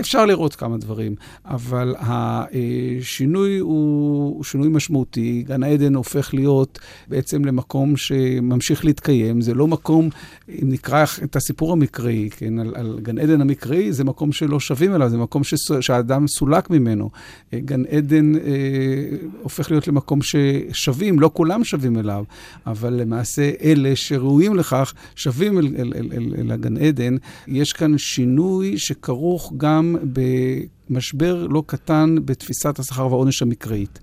אפשר 0.00 0.26
לראות 0.26 0.54
כמה 0.54 0.76
דברים, 0.76 1.14
אבל 1.44 1.94
השינוי 1.98 3.58
הוא 3.58 4.44
שינוי 4.44 4.68
משמעותי. 4.68 5.44
גן 5.46 5.62
העדן 5.62 5.94
הופך 5.94 6.34
להיות 6.34 6.78
בעצם 7.08 7.44
למקום 7.44 7.96
שממשיך 7.96 8.84
להתקיים. 8.84 9.40
זה 9.40 9.54
לא 9.54 9.66
מקום, 9.66 10.08
אם 10.48 10.68
נקרא 10.68 11.04
את 11.24 11.36
הסיפור 11.36 11.72
המקראי, 11.72 12.28
כן, 12.30 12.58
על, 12.58 12.72
על 12.74 12.98
גן 13.02 13.18
עדן 13.18 13.40
המקראי, 13.40 13.92
זה 13.92 14.04
מקום 14.04 14.32
שלא 14.32 14.60
שווים 14.60 14.94
אליו, 14.94 15.08
זה 15.08 15.18
מקום 15.18 15.42
שהאדם 15.80 16.26
סולק 16.26 16.67
ממנו. 16.70 17.10
אה, 17.54 17.60
גן 17.60 17.84
עדן 17.84 18.36
אה, 18.36 18.40
הופך 19.42 19.70
להיות 19.70 19.88
למקום 19.88 20.20
ששווים, 20.22 21.20
לא 21.20 21.30
כולם 21.34 21.64
שווים 21.64 21.98
אליו, 21.98 22.24
אבל 22.66 22.92
למעשה 22.92 23.50
אלה 23.62 23.96
שראויים 23.96 24.56
לכך 24.56 24.94
שווים 25.16 25.58
אל, 25.58 25.66
אל, 25.78 25.92
אל, 25.96 26.08
אל, 26.12 26.34
אל 26.38 26.52
הגן 26.52 26.76
עדן. 26.76 27.16
יש 27.46 27.72
כאן 27.72 27.98
שינוי 27.98 28.78
שכרוך 28.78 29.52
גם 29.56 29.96
במשבר 30.90 31.46
לא 31.46 31.62
קטן 31.66 32.16
בתפיסת 32.24 32.78
השכר 32.78 33.06
והעונש 33.06 33.42
המקראית. 33.42 33.98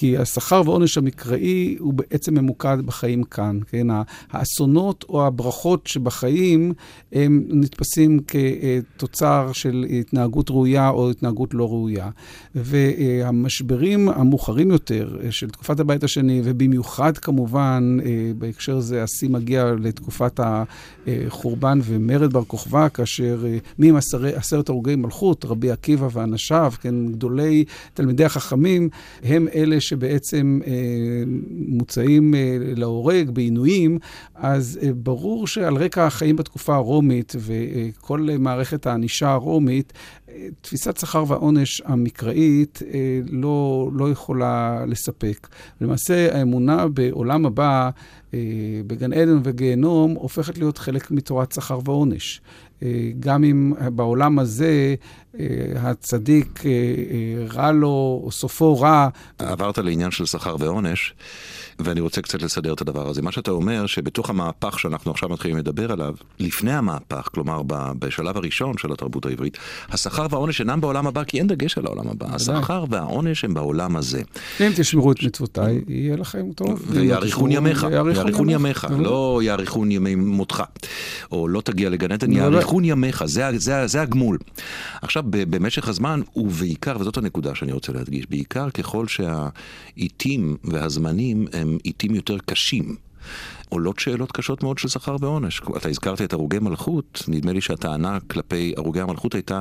כי 0.00 0.18
השכר 0.18 0.62
והעונש 0.64 0.98
המקראי 0.98 1.76
הוא 1.78 1.94
בעצם 1.94 2.34
ממוקד 2.34 2.78
בחיים 2.86 3.22
כאן, 3.22 3.58
כן? 3.70 3.86
האסונות 4.30 5.04
או 5.08 5.26
הברכות 5.26 5.86
שבחיים 5.86 6.72
הם 7.12 7.44
נתפסים 7.48 8.20
כתוצר 8.26 9.50
של 9.52 9.86
התנהגות 9.90 10.50
ראויה 10.50 10.88
או 10.88 11.10
התנהגות 11.10 11.54
לא 11.54 11.68
ראויה. 11.68 12.10
והמשברים 12.54 14.08
המאוחרים 14.08 14.70
יותר 14.70 15.16
של 15.30 15.50
תקופת 15.50 15.80
הבית 15.80 16.04
השני, 16.04 16.40
ובמיוחד 16.44 17.18
כמובן 17.18 17.98
בהקשר 18.38 18.76
הזה 18.76 19.02
השיא 19.02 19.28
מגיע 19.28 19.72
לתקופת 19.80 20.40
החורבן 21.06 21.78
ומרד 21.84 22.32
בר 22.32 22.44
כוכבא, 22.44 22.88
כאשר 22.88 23.44
מי 23.78 23.88
עם 23.88 23.96
עשרת 24.36 24.68
הרוגי 24.68 24.96
מלכות, 24.96 25.44
רבי 25.44 25.70
עקיבא 25.70 26.08
ואנשיו, 26.12 26.72
כן, 26.80 27.12
גדולי 27.12 27.64
תלמידי 27.94 28.24
החכמים, 28.24 28.88
הם 29.22 29.48
אלה 29.54 29.80
שבעצם 29.88 30.60
אה, 30.66 30.72
מוצאים 31.50 32.34
אה, 32.34 32.56
להורג 32.76 33.30
בעינויים, 33.30 33.98
אז 34.34 34.78
אה, 34.82 34.92
ברור 34.94 35.46
שעל 35.46 35.76
רקע 35.76 36.06
החיים 36.06 36.36
בתקופה 36.36 36.74
הרומית 36.74 37.32
וכל 37.38 38.28
מערכת 38.38 38.86
הענישה 38.86 39.32
הרומית, 39.32 39.92
תפיסת 40.60 40.96
שכר 40.96 41.24
והעונש 41.28 41.82
המקראית 41.84 42.82
אה, 42.82 43.20
לא, 43.30 43.88
לא 43.94 44.10
יכולה 44.10 44.84
לספק. 44.86 45.48
למעשה, 45.80 46.38
האמונה 46.38 46.88
בעולם 46.88 47.46
הבא, 47.46 47.90
אה, 48.34 48.38
בגן 48.86 49.12
עדן 49.12 49.40
וגיהנום, 49.44 50.14
הופכת 50.14 50.58
להיות 50.58 50.78
חלק 50.78 51.10
מתורת 51.10 51.52
שכר 51.52 51.78
ועונש. 51.84 52.40
גם 53.20 53.44
אם 53.44 53.72
בעולם 53.92 54.38
הזה 54.38 54.94
הצדיק 55.76 56.62
רע 57.50 57.72
לו, 57.72 58.20
או 58.24 58.32
סופו 58.32 58.80
רע. 58.80 59.08
עברת 59.38 59.78
לעניין 59.78 60.10
של 60.10 60.26
שכר 60.26 60.56
ועונש. 60.58 61.14
ואני 61.78 62.00
רוצה 62.00 62.22
קצת 62.22 62.42
לסדר 62.42 62.72
את 62.72 62.80
הדבר 62.80 63.08
הזה. 63.08 63.22
מה 63.22 63.32
שאתה 63.32 63.50
אומר, 63.50 63.86
שבתוך 63.86 64.30
המהפך 64.30 64.78
שאנחנו 64.78 65.10
עכשיו 65.10 65.28
מתחילים 65.28 65.58
לדבר 65.58 65.92
עליו, 65.92 66.14
לפני 66.38 66.72
המהפך, 66.72 67.28
כלומר 67.34 67.62
בשלב 67.98 68.36
הראשון 68.36 68.78
של 68.78 68.92
התרבות 68.92 69.26
העברית, 69.26 69.58
השכר 69.88 70.17
והעונש 70.30 70.60
אינם 70.60 70.80
בעולם 70.80 71.06
הבא, 71.06 71.24
כי 71.24 71.38
אין 71.38 71.46
דגש 71.46 71.78
על 71.78 71.86
העולם 71.86 72.08
הבא. 72.08 72.26
השכר 72.34 72.84
והעונש 72.90 73.44
הם 73.44 73.54
בעולם 73.54 73.96
הזה. 73.96 74.22
אם 74.60 74.70
תשמרו 74.76 75.12
את 75.12 75.22
מצוותיי, 75.22 75.80
יהיה 75.88 76.16
לכם 76.16 76.52
טוב. 76.54 76.82
ויאריכון 76.86 77.52
ימיך, 77.52 77.86
יאריכון 77.92 78.48
ימיך, 78.48 78.86
לא 78.98 79.40
יאריכון 79.44 79.90
ימי 79.90 80.14
מותך, 80.14 80.62
או 81.32 81.48
לא 81.48 81.60
תגיע 81.60 81.90
לגן 81.90 82.12
עדן. 82.12 82.32
יאריכון 82.32 82.84
ימיך, 82.84 83.24
זה 83.86 84.02
הגמול. 84.02 84.38
עכשיו, 85.02 85.24
במשך 85.28 85.88
הזמן, 85.88 86.20
ובעיקר, 86.36 86.96
וזאת 87.00 87.16
הנקודה 87.16 87.54
שאני 87.54 87.72
רוצה 87.72 87.92
להדגיש, 87.92 88.26
בעיקר 88.30 88.70
ככל 88.70 89.06
שהעיתים 89.08 90.56
והזמנים 90.64 91.46
הם 91.52 91.78
עיתים 91.82 92.14
יותר 92.14 92.36
קשים. 92.46 92.96
עולות 93.68 93.98
שאלות 93.98 94.32
קשות 94.32 94.62
מאוד 94.62 94.78
של 94.78 94.88
שכר 94.88 95.16
ועונש. 95.20 95.60
אתה 95.76 95.88
הזכרת 95.88 96.22
את 96.22 96.32
הרוגי 96.32 96.58
מלכות, 96.58 97.22
נדמה 97.28 97.52
לי 97.52 97.60
שהטענה 97.60 98.18
כלפי 98.20 98.74
הרוגי 98.76 99.00
המלכות 99.00 99.34
הייתה, 99.34 99.60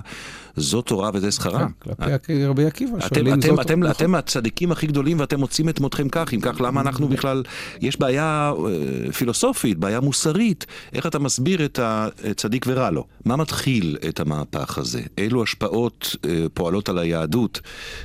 זו 0.55 0.81
תורה 0.81 1.11
וזה 1.13 1.31
שכרה. 1.31 1.67
כן, 1.79 1.95
כלפי 1.95 2.45
רבי 2.45 2.65
עקיבא, 2.65 2.99
שואלים 2.99 3.41
זאת... 3.41 3.59
אתם 3.59 3.87
אתם 3.91 4.15
הצדיקים 4.15 4.71
הכי 4.71 4.87
גדולים 4.87 5.19
ואתם 5.19 5.39
מוצאים 5.39 5.69
את 5.69 5.79
מותכם 5.79 6.09
כך, 6.09 6.33
אם 6.33 6.39
כך 6.41 6.61
למה 6.61 6.81
אנחנו 6.81 7.07
בכלל... 7.07 7.43
יש 7.81 7.99
בעיה 7.99 8.53
אה, 8.57 9.11
פילוסופית, 9.11 9.77
בעיה 9.77 9.99
מוסרית, 9.99 10.65
איך 10.93 11.05
אתה 11.05 11.19
מסביר 11.19 11.65
את 11.65 11.79
הצדיק 11.83 12.65
ורע 12.67 12.91
לו? 12.91 13.05
מה 13.25 13.35
מתחיל 13.35 13.97
את 14.09 14.19
המהפך 14.19 14.77
הזה? 14.77 15.01
אילו 15.17 15.43
השפעות 15.43 16.15
אה, 16.25 16.45
פועלות 16.53 16.89
על 16.89 16.97
היהדות 16.97 17.61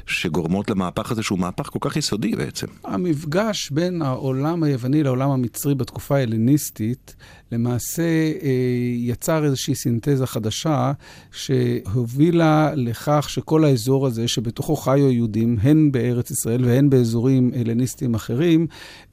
שגורמות 0.07 0.71
למהפך 0.71 1.13
הזה, 1.13 1.23
שהוא 1.23 1.39
מהפך 1.39 1.71
כל 1.71 1.79
כך 1.81 1.97
יסודי 1.97 2.37
בעצם? 2.37 2.67
המפגש 2.85 3.71
בין 3.71 4.03
העולם 4.03 4.63
היווני 4.63 5.03
לעולם 5.03 5.31
המצרי 5.31 5.75
בתקופה 5.93 6.17
ההלניסטית, 6.17 7.15
למעשה 7.53 8.03
אה, 8.43 8.51
יצר 8.97 9.45
איזושהי 9.45 9.75
סינתזה 9.75 10.27
חדשה 10.27 10.93
שהובילה 11.33 12.75
לכך 12.75 13.27
שכל 13.31 13.65
האזור 13.65 14.07
הזה, 14.07 14.29
שבתוכו 14.29 14.77
חיו 14.77 15.09
היהודים, 15.09 15.57
הן 15.63 15.93
בארץ 15.93 16.31
ישראל 16.31 16.65
והן 16.65 16.91
באזורים 16.91 17.51
הלניסטיים 17.61 18.15
אחרים, 18.15 18.67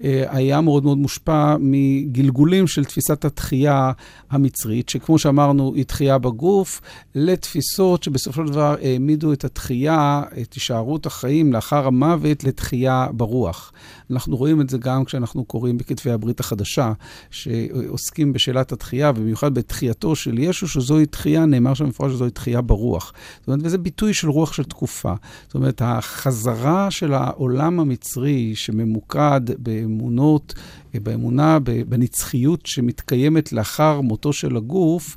אה, 0.04 0.24
היה 0.28 0.62
מאוד 0.62 0.84
מאוד 0.84 0.98
מושפע 0.98 1.56
מגלגולים 1.60 2.68
של 2.68 2.86
תפיסת 2.86 3.26
התחייה 3.26 3.92
המצרית, 4.30 4.90
שכמו 4.90 5.20
שאמרנו, 5.20 5.74
היא 5.76 5.86
תחייה 5.86 6.18
בגוף, 6.18 6.82
לתפיסות 7.16 8.04
שבסופו 8.04 8.48
של 8.48 8.52
דבר 8.52 8.76
העמידו 8.82 9.34
את 9.34 9.46
התחייה, 9.46 10.24
את 10.42 10.54
הישארות 10.54 11.06
החיים 11.06 11.54
לאחר 11.54 11.88
המוות, 11.88 12.44
לתחייה 12.44 13.08
ברוח. 13.14 13.72
אנחנו 14.12 14.38
רואים 14.38 14.62
את 14.62 14.70
זה 14.70 14.78
גם 14.78 15.06
כשאנחנו 15.06 15.46
קוראים 15.46 15.78
בכתבי 15.78 16.12
הברית 16.12 16.40
החדשה, 16.40 16.92
שעוסקים 17.32 18.29
בשאלת 18.34 18.72
התחייה, 18.72 19.10
ובמיוחד 19.16 19.54
בתחייתו 19.54 20.16
של 20.16 20.40
ישו, 20.40 20.68
שזוהי 20.68 21.06
תחייה, 21.06 21.46
נאמר 21.46 21.74
שם 21.74 21.86
במפורש 21.86 22.12
שזוהי 22.12 22.32
תחייה 22.32 22.62
ברוח. 22.62 23.14
זאת 23.40 23.48
אומרת, 23.48 23.60
וזה 23.64 23.78
ביטוי 23.78 24.14
של 24.14 24.30
רוח 24.30 24.54
של 24.54 24.64
תקופה. 24.64 25.14
זאת 25.46 25.56
אומרת, 25.56 25.82
החזרה 25.86 26.92
של 26.92 27.14
העולם 27.14 27.80
המצרי, 27.80 28.56
שממוקד 28.56 29.42
באמונות, 29.58 30.54
באמונה, 30.94 31.60
בנצחיות 31.90 32.66
שמתקיימת 32.66 33.54
לאחר 33.54 34.02
מותו 34.02 34.34
של 34.34 34.58
הגוף, 34.58 35.16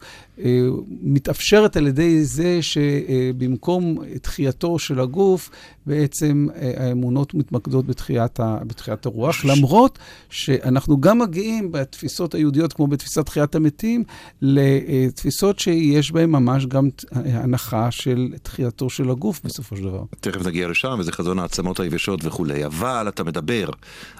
מתאפשרת 1.02 1.76
על 1.76 1.86
ידי 1.86 2.24
זה 2.24 2.58
שבמקום 2.62 3.98
תחייתו 4.22 4.78
של 4.78 5.00
הגוף, 5.00 5.50
בעצם 5.86 6.46
אה, 6.54 6.72
האמונות 6.76 7.34
מתמקדות 7.34 7.86
בתחיית, 7.86 8.40
ה, 8.40 8.58
בתחיית 8.66 9.06
הרוח, 9.06 9.44
למרות 9.44 9.98
שאנחנו 10.30 11.00
גם 11.00 11.18
מגיעים 11.18 11.72
בתפיסות 11.72 12.34
היהודיות, 12.34 12.72
כמו 12.72 12.86
בתפיסת 12.86 13.26
תחיית 13.26 13.54
המתים, 13.54 14.04
לתפיסות 14.42 15.58
שיש 15.58 16.12
בהן 16.12 16.30
ממש 16.30 16.66
גם 16.66 16.88
הנחה 17.12 17.90
של 17.90 18.32
תחייתו 18.42 18.90
של 18.90 19.10
הגוף 19.10 19.40
בסופו 19.44 19.76
של 19.76 19.82
דבר. 19.82 20.02
תכף 20.20 20.46
נגיע 20.46 20.68
לשם, 20.68 20.96
וזה 20.98 21.12
חזון 21.12 21.38
העצמות 21.38 21.80
היבשות 21.80 22.20
וכולי, 22.24 22.66
אבל 22.66 23.06
אתה 23.08 23.24
מדבר 23.24 23.70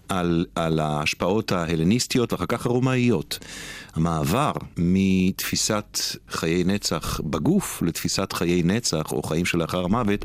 על, 0.09 0.47
על 0.55 0.79
ההשפעות 0.79 1.53
ההלניסטיות 1.53 2.33
ואחר 2.33 2.47
כך 2.47 2.67
הרומאיות. 2.67 3.39
המעבר 3.95 4.53
מתפיסת 4.77 5.99
חיי 6.31 6.65
נצח 6.65 7.21
בגוף 7.21 7.83
לתפיסת 7.83 8.33
חיי 8.33 8.63
נצח 8.63 9.13
או 9.13 9.23
חיים 9.23 9.45
שלאחר 9.45 9.85
המוות 9.85 10.25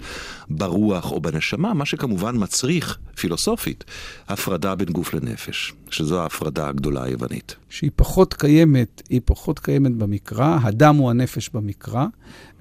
ברוח 0.49 1.11
או 1.11 1.21
בנשמה, 1.21 1.73
מה 1.73 1.85
שכמובן 1.85 2.35
מצריך 2.37 2.97
פילוסופית 3.15 3.83
הפרדה 4.27 4.75
בין 4.75 4.89
גוף 4.89 5.13
לנפש, 5.13 5.73
שזו 5.89 6.21
ההפרדה 6.21 6.67
הגדולה 6.67 7.03
היוונית. 7.03 7.55
שהיא 7.69 7.91
פחות 7.95 8.33
קיימת, 8.33 9.01
היא 9.09 9.21
פחות 9.25 9.59
קיימת 9.59 9.91
במקרא, 9.91 10.57
הדם 10.61 10.95
הוא 10.95 11.09
הנפש 11.09 11.49
במקרא, 11.53 12.05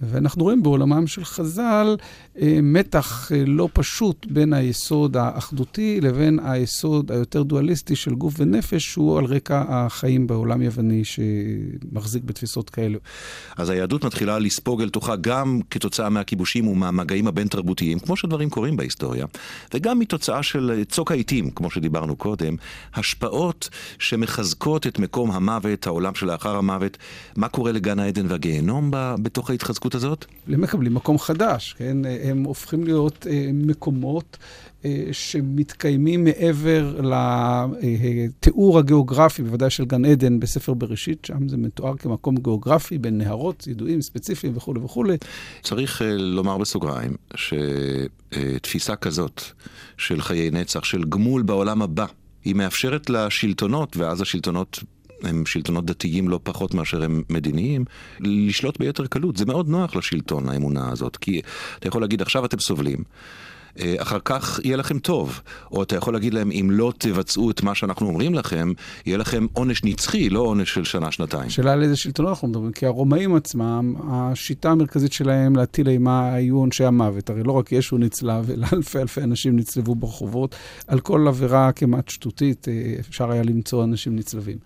ואנחנו 0.00 0.44
רואים 0.44 0.62
בעולמם 0.62 1.06
של 1.06 1.24
חז"ל 1.24 1.96
אה, 2.40 2.58
מתח 2.62 3.32
אה, 3.32 3.42
לא 3.46 3.68
פשוט 3.72 4.26
בין 4.30 4.52
היסוד 4.52 5.16
האחדותי 5.16 6.00
לבין 6.00 6.38
היסוד 6.44 7.12
היותר 7.12 7.42
דואליסטי 7.42 7.96
של 7.96 8.14
גוף 8.14 8.34
ונפש, 8.38 8.84
שהוא 8.84 9.18
על 9.18 9.24
רקע 9.24 9.64
החיים 9.68 10.26
בעולם 10.26 10.62
יווני 10.62 11.02
שמחזיק 11.04 12.24
בתפיסות 12.24 12.70
כאלו. 12.70 12.98
אז 13.56 13.70
היהדות 13.70 14.04
מתחילה 14.04 14.38
לספוג 14.38 14.82
אל 14.82 14.88
תוכה 14.88 15.16
גם 15.16 15.60
כתוצאה 15.70 16.08
מהכיבושים 16.08 16.68
ומהמגעים 16.68 17.26
הבין-תרבותיים, 17.26 17.98
כמו 17.98 18.16
שדברים 18.16 18.50
קורים 18.50 18.76
בהיסטוריה, 18.76 19.26
וגם 19.74 19.98
מתוצאה 19.98 20.42
של 20.42 20.82
צוק 20.88 21.12
העיתים, 21.12 21.50
כמו 21.50 21.70
שדיברנו 21.70 22.16
קודם, 22.16 22.56
השפעות 23.16 23.68
שמחזקות 23.98 24.86
את 24.86 24.98
מקום 24.98 25.30
המוות, 25.30 25.86
העולם 25.86 26.14
שלאחר 26.14 26.56
המוות, 26.56 26.96
מה 27.36 27.48
קורה 27.48 27.72
לגן 27.72 27.98
העדן 27.98 28.26
והגיהנום 28.28 28.90
בתוך 29.22 29.50
ההתחזקות 29.50 29.94
הזאת? 29.94 30.24
הם 30.48 30.60
מקבלים 30.60 30.94
מקום 30.94 31.18
חדש, 31.18 31.74
כן? 31.78 31.96
הם 32.22 32.44
הופכים 32.44 32.84
להיות 32.84 33.26
אה, 33.30 33.50
מקומות 33.52 34.36
אה, 34.84 35.04
שמתקיימים 35.12 36.24
מעבר 36.24 37.00
לתיאור 37.02 38.78
הגיאוגרפי, 38.78 39.42
בוודאי 39.42 39.70
של 39.70 39.84
גן 39.84 40.04
עדן 40.04 40.40
בספר 40.40 40.74
בראשית, 40.74 41.24
שם 41.24 41.48
זה 41.48 41.56
מתואר 41.56 41.96
כמקום 41.96 42.36
גיאוגרפי 42.36 42.98
בין 42.98 43.18
נהרות, 43.18 43.66
ידועים, 43.66 44.02
ספציפיים 44.02 44.56
וכולי 44.56 44.80
וכולי. 44.80 45.16
צריך 45.62 46.02
אה, 46.02 46.16
לומר 46.16 46.58
בסוגריים 46.58 47.16
שתפיסה 47.34 48.96
כזאת 48.96 49.42
של 49.98 50.20
חיי 50.20 50.50
נצח, 50.50 50.84
של 50.84 51.04
גמול 51.04 51.42
בעולם 51.42 51.82
הבא, 51.82 52.06
היא 52.46 52.54
מאפשרת 52.54 53.10
לשלטונות, 53.10 53.96
ואז 53.96 54.20
השלטונות 54.20 54.78
הם 55.22 55.46
שלטונות 55.46 55.84
דתיים 55.84 56.28
לא 56.28 56.40
פחות 56.42 56.74
מאשר 56.74 57.02
הם 57.02 57.22
מדיניים, 57.30 57.84
לשלוט 58.20 58.78
ביתר 58.78 59.06
קלות. 59.06 59.36
זה 59.36 59.46
מאוד 59.46 59.68
נוח 59.68 59.96
לשלטון, 59.96 60.48
האמונה 60.48 60.90
הזאת, 60.92 61.16
כי 61.16 61.40
אתה 61.78 61.88
יכול 61.88 62.00
להגיד, 62.00 62.22
עכשיו 62.22 62.44
אתם 62.44 62.58
סובלים. 62.58 62.98
אה, 63.80 63.94
אחר 63.98 64.18
כך 64.24 64.60
יהיה 64.64 64.76
לכם 64.76 64.98
טוב. 64.98 65.40
או 65.72 65.82
אתה 65.82 65.96
יכול 65.96 66.14
להגיד 66.14 66.34
להם, 66.34 66.50
אם 66.50 66.68
לא 66.72 66.92
תבצעו 66.98 67.50
את 67.50 67.62
מה 67.62 67.74
שאנחנו 67.74 68.06
אומרים 68.06 68.34
לכם, 68.34 68.72
יהיה 69.06 69.18
לכם 69.18 69.46
עונש 69.52 69.84
נצחי, 69.84 70.30
לא 70.30 70.40
עונש 70.40 70.74
של 70.74 70.84
שנה-שנתיים. 70.84 71.50
שאלה 71.50 71.72
על 71.72 71.82
איזה 71.82 71.96
שלטון 71.96 72.26
אנחנו 72.26 72.48
מדברים, 72.48 72.72
כי 72.72 72.86
הרומאים 72.86 73.34
עצמם, 73.34 73.94
השיטה 74.08 74.70
המרכזית 74.70 75.12
שלהם 75.12 75.56
להטיל 75.56 75.88
אימה 75.88 76.34
היו 76.34 76.56
עונשי 76.56 76.84
המוות. 76.84 77.30
הרי 77.30 77.42
לא 77.42 77.52
רק 77.52 77.72
ישו 77.72 77.98
נצלב, 77.98 78.50
אלא 78.50 78.66
אלפי 78.72 78.98
אלפי 78.98 79.22
אנשים 79.22 79.56
נצלבו 79.56 79.94
ברחובות. 79.94 80.54
על 80.86 81.00
כל 81.00 81.28
עבירה 81.28 81.72
כמעט 81.72 82.08
שטותית, 82.08 82.68
אה, 82.68 82.94
אפשר 83.00 83.30
היה 83.30 83.42
למצוא 83.42 83.84
אנשים 83.84 84.16
נצלבים. 84.16 84.58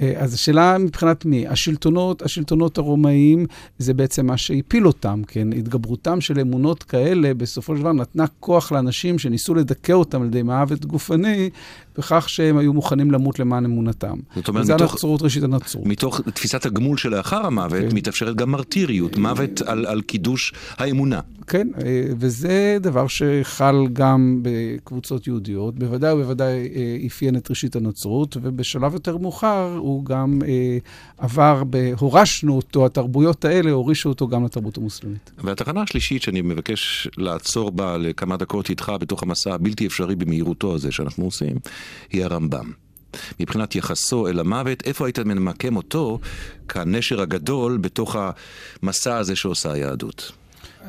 אה, 0.00 0.12
אז 0.16 0.34
השאלה 0.34 0.78
מבחינת 0.78 1.24
מי? 1.24 1.46
השלטונות, 1.46 2.22
השלטונות 2.22 2.78
הרומאים, 2.78 3.46
זה 3.78 3.94
בעצם 3.94 4.26
מה 4.26 4.36
שהפיל 4.36 4.86
אותם, 4.86 5.22
כן? 5.26 5.52
התגברותם 5.52 6.20
של 6.20 6.40
אמונות 6.40 6.82
כאלה, 6.82 7.34
בסופו 7.34 7.76
של 7.76 7.80
דבר 7.80 7.92
נתנה 7.92 8.24
כוח. 8.40 8.55
כוח 8.56 8.72
לאנשים 8.72 9.18
שניסו 9.18 9.54
לדכא 9.54 9.92
אותם 9.92 10.22
על 10.22 10.26
ידי 10.26 10.42
מוות 10.42 10.84
גופני, 10.84 11.50
בכך 11.98 12.28
שהם 12.28 12.58
היו 12.58 12.72
מוכנים 12.72 13.10
למות 13.10 13.38
למען 13.38 13.64
אמונתם. 13.64 14.16
זאת 14.36 14.48
אומרת, 14.48 14.70
מתוך... 14.70 14.92
הנצרות, 14.92 15.22
ראשית 15.22 15.42
הנצרות. 15.42 15.86
מתוך 15.86 16.20
תפיסת 16.20 16.66
הגמול 16.66 16.96
שלאחר 16.96 17.46
המוות, 17.46 17.90
כן. 17.90 17.96
מתאפשרת 17.96 18.36
גם 18.36 18.50
מרטיריות, 18.50 19.16
מוות 19.16 19.62
על, 19.62 19.86
על 19.86 20.02
קידוש 20.02 20.52
האמונה. 20.76 21.20
כן, 21.46 21.68
אה, 21.84 22.02
וזה 22.18 22.78
דבר 22.80 23.06
שחל 23.06 23.76
גם 23.92 24.40
בקבוצות 24.42 25.26
יהודיות, 25.26 25.78
בוודאי 25.78 26.12
ובוודאי 26.12 26.68
אה, 26.74 27.06
אפיין 27.06 27.36
את 27.36 27.50
ראשית 27.50 27.76
הנצרות, 27.76 28.36
ובשלב 28.42 28.94
יותר 28.94 29.16
מאוחר 29.16 29.76
הוא 29.78 30.04
גם 30.04 30.38
אה, 30.46 30.78
עבר, 31.18 31.62
הורשנו 31.98 32.56
אותו, 32.56 32.86
התרבויות 32.86 33.44
האלה 33.44 33.70
הורישו 33.70 34.08
אותו 34.08 34.28
גם 34.28 34.44
לתרבות 34.44 34.78
המוסלמית. 34.78 35.30
והתחנה 35.38 35.82
השלישית 35.82 36.22
שאני 36.22 36.40
מבקש 36.40 37.08
לעצור 37.16 37.70
בה 37.70 37.96
לכמה 37.96 38.36
דקות 38.36 38.45
איתך 38.68 38.92
בתוך 39.00 39.22
המסע 39.22 39.54
הבלתי 39.54 39.86
אפשרי 39.86 40.16
במהירותו 40.16 40.74
הזה 40.74 40.92
שאנחנו 40.92 41.24
עושים, 41.24 41.56
היא 42.12 42.24
הרמב"ם. 42.24 42.72
מבחינת 43.40 43.74
יחסו 43.74 44.28
אל 44.28 44.38
המוות, 44.38 44.82
איפה 44.86 45.06
היית 45.06 45.18
ממקם 45.18 45.76
אותו 45.76 46.18
כנשר 46.68 47.20
הגדול 47.20 47.76
בתוך 47.76 48.16
המסע 48.82 49.16
הזה 49.16 49.36
שעושה 49.36 49.72
היהדות? 49.72 50.32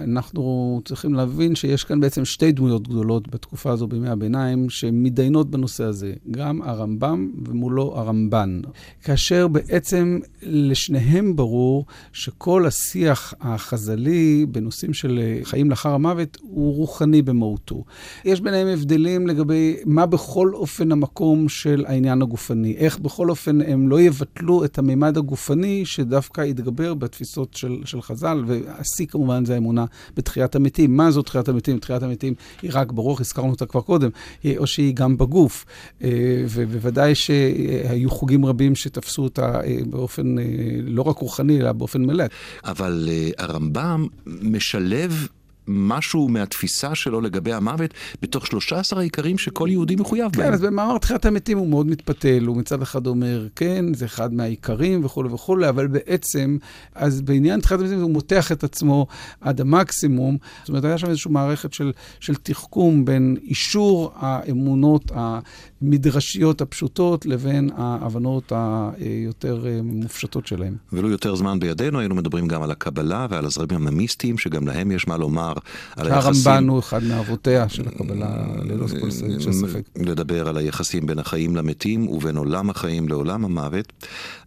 אנחנו 0.03 0.81
צריכים 0.85 1.13
להבין 1.13 1.55
שיש 1.55 1.83
כאן 1.83 1.99
בעצם 1.99 2.25
שתי 2.25 2.51
דמויות 2.51 2.87
גדולות 2.87 3.27
בתקופה 3.27 3.71
הזו 3.71 3.87
בימי 3.87 4.09
הביניים 4.09 4.69
שמתדיינות 4.69 5.51
בנושא 5.51 5.83
הזה, 5.83 6.13
גם 6.31 6.61
הרמב"ם 6.61 7.31
ומולו 7.45 7.93
הרמב"ן. 7.97 8.61
כאשר 9.03 9.47
בעצם 9.47 10.19
לשניהם 10.41 11.35
ברור 11.35 11.85
שכל 12.13 12.65
השיח 12.65 13.33
החז"לי 13.41 14.45
בנושאים 14.51 14.93
של 14.93 15.19
חיים 15.43 15.69
לאחר 15.69 15.89
המוות 15.89 16.37
הוא 16.41 16.75
רוחני 16.75 17.21
במהותו. 17.21 17.83
יש 18.25 18.41
ביניהם 18.41 18.67
הבדלים 18.67 19.27
לגבי 19.27 19.77
מה 19.85 20.05
בכל 20.05 20.51
אופן 20.53 20.91
המקום 20.91 21.49
של 21.49 21.85
העניין 21.87 22.21
הגופני, 22.21 22.75
איך 22.77 22.99
בכל 22.99 23.29
אופן 23.29 23.61
הם 23.61 23.89
לא 23.89 24.01
יבטלו 24.01 24.65
את 24.65 24.77
הממד 24.77 25.17
הגופני 25.17 25.85
שדווקא 25.85 26.41
יתגבר 26.41 26.93
בתפיסות 26.93 27.53
של, 27.53 27.81
של 27.85 28.01
חז"ל, 28.01 28.43
והשיא 28.47 29.05
כמובן 29.05 29.45
זה 29.45 29.53
האמונה 29.53 29.85
בתחיית 30.15 30.55
המתים. 30.55 30.97
מה 30.97 31.11
זו 31.11 31.21
תחיית 31.21 31.49
המתים? 31.49 31.79
תחיית 31.79 32.03
המתים 32.03 32.33
היא 32.61 32.71
רק 32.73 32.91
ברוח, 32.91 33.21
הזכרנו 33.21 33.51
אותה 33.51 33.65
כבר 33.65 33.81
קודם, 33.81 34.09
או 34.57 34.67
שהיא 34.67 34.95
גם 34.95 35.17
בגוף. 35.17 35.65
אה, 36.03 36.09
ובוודאי 36.49 37.15
שהיו 37.15 38.09
חוגים 38.09 38.45
רבים 38.45 38.75
שתפסו 38.75 39.23
אותה 39.23 39.61
אה, 39.61 39.77
באופן 39.89 40.39
אה, 40.39 40.43
לא 40.83 41.01
רק 41.01 41.17
רוחני, 41.17 41.61
אלא 41.61 41.71
באופן 41.71 42.05
מלא. 42.05 42.25
אבל 42.65 43.09
הרמב"ם 43.37 44.07
משלב 44.25 45.27
משהו 45.67 46.29
מהתפיסה 46.29 46.95
שלו 46.95 47.21
לגבי 47.21 47.53
המוות 47.53 47.93
בתוך 48.21 48.47
13 48.47 48.99
העיקרים 48.99 49.37
שכל 49.37 49.67
יהודי 49.71 49.95
מחויב 49.95 50.31
כן, 50.31 50.37
בהם. 50.37 50.47
כן, 50.47 50.53
אז 50.53 50.61
במאמר 50.61 50.97
תחיית 50.97 51.25
המתים 51.25 51.57
הוא 51.57 51.67
מאוד 51.67 51.87
מתפתל, 51.87 52.43
הוא 52.45 52.57
מצד 52.57 52.81
אחד 52.81 53.07
אומר, 53.07 53.47
כן, 53.55 53.93
זה 53.93 54.05
אחד 54.05 54.33
מהעיקרים 54.33 55.05
וכולי 55.05 55.29
וכולי, 55.29 55.69
אבל 55.69 55.87
בעצם, 55.87 56.57
אז 56.95 57.21
בעניין 57.21 57.59
תחיית 57.59 57.81
המתים 57.81 58.01
הוא 58.01 58.11
מותח 58.11 58.51
את 58.51 58.63
עצמו 58.63 59.07
עד 59.41 59.61
המקסימום. 59.61 60.37
זאת 60.59 60.69
אומרת, 60.69 60.83
היה 60.83 60.97
שם 60.97 61.07
איזושהי 61.07 61.31
מערכת 61.31 61.73
של, 61.73 61.91
של 62.19 62.35
תחכום 62.35 63.05
בין 63.05 63.37
אישור 63.43 64.11
האמונות 64.15 65.11
המדרשיות 65.15 66.61
הפשוטות 66.61 67.25
לבין 67.25 67.69
ההבנות 67.77 68.51
היותר 68.51 69.65
מופשטות 69.83 70.47
שלהם. 70.47 70.75
ולו 70.93 71.09
יותר 71.09 71.35
זמן 71.35 71.59
בידינו, 71.59 71.99
היינו 71.99 72.15
מדברים 72.15 72.47
גם 72.47 72.63
על 72.63 72.71
הקבלה 72.71 73.27
ועל 73.29 73.45
הזרמים 73.45 73.87
המיסטיים, 73.87 74.37
שגם 74.37 74.67
להם 74.67 74.91
יש 74.91 75.07
מה 75.07 75.17
לומר. 75.17 75.53
על 75.95 76.07
היחסים... 76.07 76.51
הרמב"ן 76.51 76.69
הוא 76.69 76.79
אחד 76.79 77.03
מאבותיה 77.03 77.69
של 77.69 77.87
הקבלה, 77.87 78.45
ללא 78.63 78.85
כל 79.01 79.11
ספק. 79.51 79.81
לדבר 79.95 80.47
על 80.47 80.57
היחסים 80.57 81.05
בין 81.05 81.19
החיים 81.19 81.55
למתים 81.55 82.07
ובין 82.07 82.37
עולם 82.37 82.69
החיים 82.69 83.07
לעולם 83.09 83.45
המוות. 83.45 83.93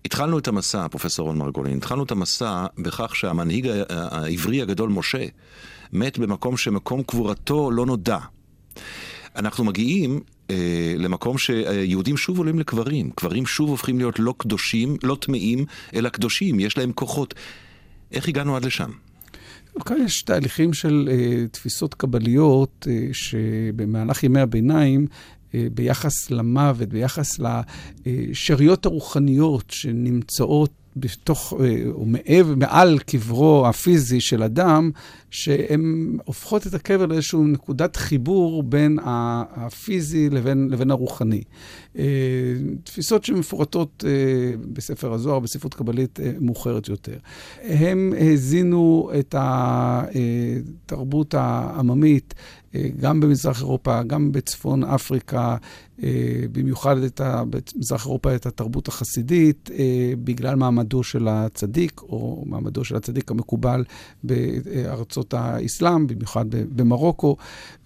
התחלנו 0.04 0.38
את 0.38 0.48
המסע, 0.48 0.88
פרופסור 0.88 1.26
רון 1.26 1.38
מרגולין, 1.38 1.76
התחלנו 1.76 2.04
את 2.04 2.10
המסע 2.10 2.66
בכך 2.78 3.16
שהמנהיג 3.16 3.70
העברי 3.88 4.62
הגדול, 4.62 4.88
משה, 4.88 5.24
מת 5.92 6.18
במקום 6.18 6.56
שמקום 6.56 7.02
קבורתו 7.02 7.70
לא 7.70 7.86
נודע. 7.86 8.18
אנחנו 9.36 9.64
מגיעים 9.64 10.20
אה, 10.50 10.94
למקום 10.98 11.38
שיהודים 11.38 12.16
שוב 12.16 12.38
עולים 12.38 12.58
לקברים. 12.58 13.10
קברים 13.10 13.46
שוב 13.46 13.70
הופכים 13.70 13.98
להיות 13.98 14.18
לא 14.18 14.34
קדושים, 14.38 14.96
לא 15.02 15.16
טמאים, 15.20 15.64
אלא 15.94 16.08
קדושים, 16.08 16.60
יש 16.60 16.78
להם 16.78 16.92
כוחות. 16.92 17.34
איך 18.12 18.28
הגענו 18.28 18.56
עד 18.56 18.64
לשם? 18.64 18.90
כאן 19.84 19.96
יש 20.04 20.22
תהליכים 20.22 20.72
של 20.72 21.08
uh, 21.08 21.48
תפיסות 21.48 21.94
קבליות 21.94 22.86
uh, 22.88 22.92
שבמהלך 23.12 24.24
ימי 24.24 24.40
הביניים, 24.40 25.06
uh, 25.06 25.54
ביחס 25.74 26.30
למוות, 26.30 26.88
ביחס 26.88 27.40
לשאריות 28.06 28.86
הרוחניות 28.86 29.70
שנמצאות 29.70 30.79
בתוך, 30.96 31.52
או 31.92 32.06
מעבר, 32.06 32.54
מעל 32.54 32.98
קברו 32.98 33.66
הפיזי 33.68 34.20
של 34.20 34.42
אדם, 34.42 34.90
שהן 35.30 36.16
הופכות 36.24 36.66
את 36.66 36.74
הקבר 36.74 37.06
לאיזושהי 37.06 37.40
נקודת 37.40 37.96
חיבור 37.96 38.62
בין 38.62 38.98
הפיזי 39.04 40.30
לבין, 40.30 40.68
לבין 40.70 40.90
הרוחני. 40.90 41.42
אה, 41.98 42.04
תפיסות 42.84 43.24
שמפורטות 43.24 44.04
אה, 44.06 44.56
בספר 44.72 45.12
הזוהר, 45.12 45.38
בספרות 45.38 45.74
קבלית 45.74 46.20
אה, 46.20 46.32
מאוחרת 46.40 46.88
יותר. 46.88 47.16
הם 47.62 48.12
הזינו 48.32 49.10
את 49.18 49.34
התרבות 49.38 51.34
העממית 51.34 52.34
גם 53.00 53.20
במזרח 53.20 53.60
אירופה, 53.60 54.02
גם 54.02 54.32
בצפון 54.32 54.84
אפריקה, 54.84 55.56
במיוחד 56.52 56.96
את 57.02 57.20
ה, 57.20 57.42
במזרח 57.50 58.06
אירופה 58.06 58.34
את 58.34 58.46
התרבות 58.46 58.88
החסידית, 58.88 59.70
בגלל 60.24 60.54
מעמדו 60.54 61.02
של 61.02 61.28
הצדיק, 61.28 62.00
או 62.02 62.44
מעמדו 62.46 62.84
של 62.84 62.96
הצדיק 62.96 63.30
המקובל 63.30 63.84
בארצות 64.24 65.00
ארצות 65.00 65.34
האסלאם, 65.34 66.06
במיוחד 66.06 66.44
במרוקו. 66.50 67.36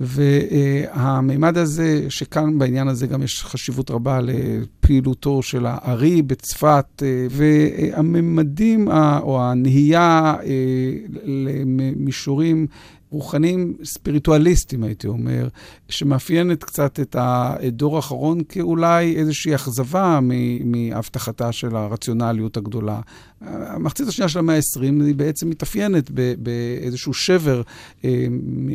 והמימד 0.00 1.58
הזה, 1.58 2.06
שכאן 2.08 2.58
בעניין 2.58 2.88
הזה 2.88 3.06
גם 3.06 3.22
יש 3.22 3.44
חשיבות 3.44 3.90
רבה 3.90 4.20
לפעילותו 4.22 5.42
של 5.42 5.66
הארי 5.66 6.22
בצפת, 6.22 7.02
והממדים 7.30 8.88
או 9.22 9.42
הנהייה 9.42 10.34
אה, 10.44 10.92
למישורים 11.24 12.66
רוחניים 13.14 13.74
ספיריטואליסטיים, 13.84 14.84
הייתי 14.84 15.06
אומר, 15.06 15.48
שמאפיינת 15.88 16.64
קצת 16.64 17.00
את 17.00 17.16
הדור 17.18 17.96
האחרון 17.96 18.40
כאולי 18.48 19.16
איזושהי 19.16 19.54
אכזבה 19.54 20.20
מהבטחתה 20.64 21.52
של 21.52 21.76
הרציונליות 21.76 22.56
הגדולה. 22.56 23.00
המחצית 23.46 24.08
השנייה 24.08 24.28
של 24.28 24.38
המאה 24.38 24.56
ה-20 24.56 24.82
היא 24.82 25.14
בעצם 25.14 25.50
מתאפיינת 25.50 26.10
באיזשהו 26.38 27.14
שבר 27.14 27.62
אה, 28.04 28.26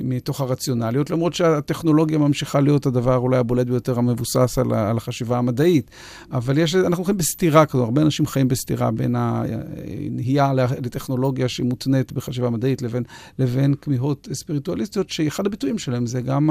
מתוך 0.04 0.42
הרציונליות, 0.42 1.10
למרות 1.10 1.34
שהטכנולוגיה 1.34 2.18
ממשיכה 2.18 2.60
להיות 2.60 2.86
הדבר 2.86 3.18
אולי 3.18 3.38
הבולט 3.38 3.68
ביותר 3.68 4.00
המבוסס 4.00 4.58
על, 4.58 4.74
על 4.74 4.98
החשיבה 4.98 5.38
המדעית. 5.38 5.92
אבל 6.32 6.58
יש, 6.58 6.76
אנחנו 6.76 6.98
הולכים 6.98 7.18
בסתירה 7.18 7.66
כזו, 7.66 7.84
הרבה 7.84 8.02
אנשים 8.02 8.26
חיים 8.26 8.48
בסתירה 8.48 8.92
בין 8.92 9.16
הנהייה 9.18 10.54
לטכנולוגיה 10.54 11.48
שהיא 11.48 11.66
מותנית 11.66 12.12
בחשיבה 12.12 12.50
מדעית 12.50 12.82
לבין, 12.82 13.04
לבין 13.40 13.74
כמיהות 13.82 14.28
ספיריטואליסטיות, 14.34 15.10
שאחד 15.10 15.46
הביטויים 15.46 15.78
שלהם 15.78 16.06
זה 16.06 16.22
גם 16.22 16.50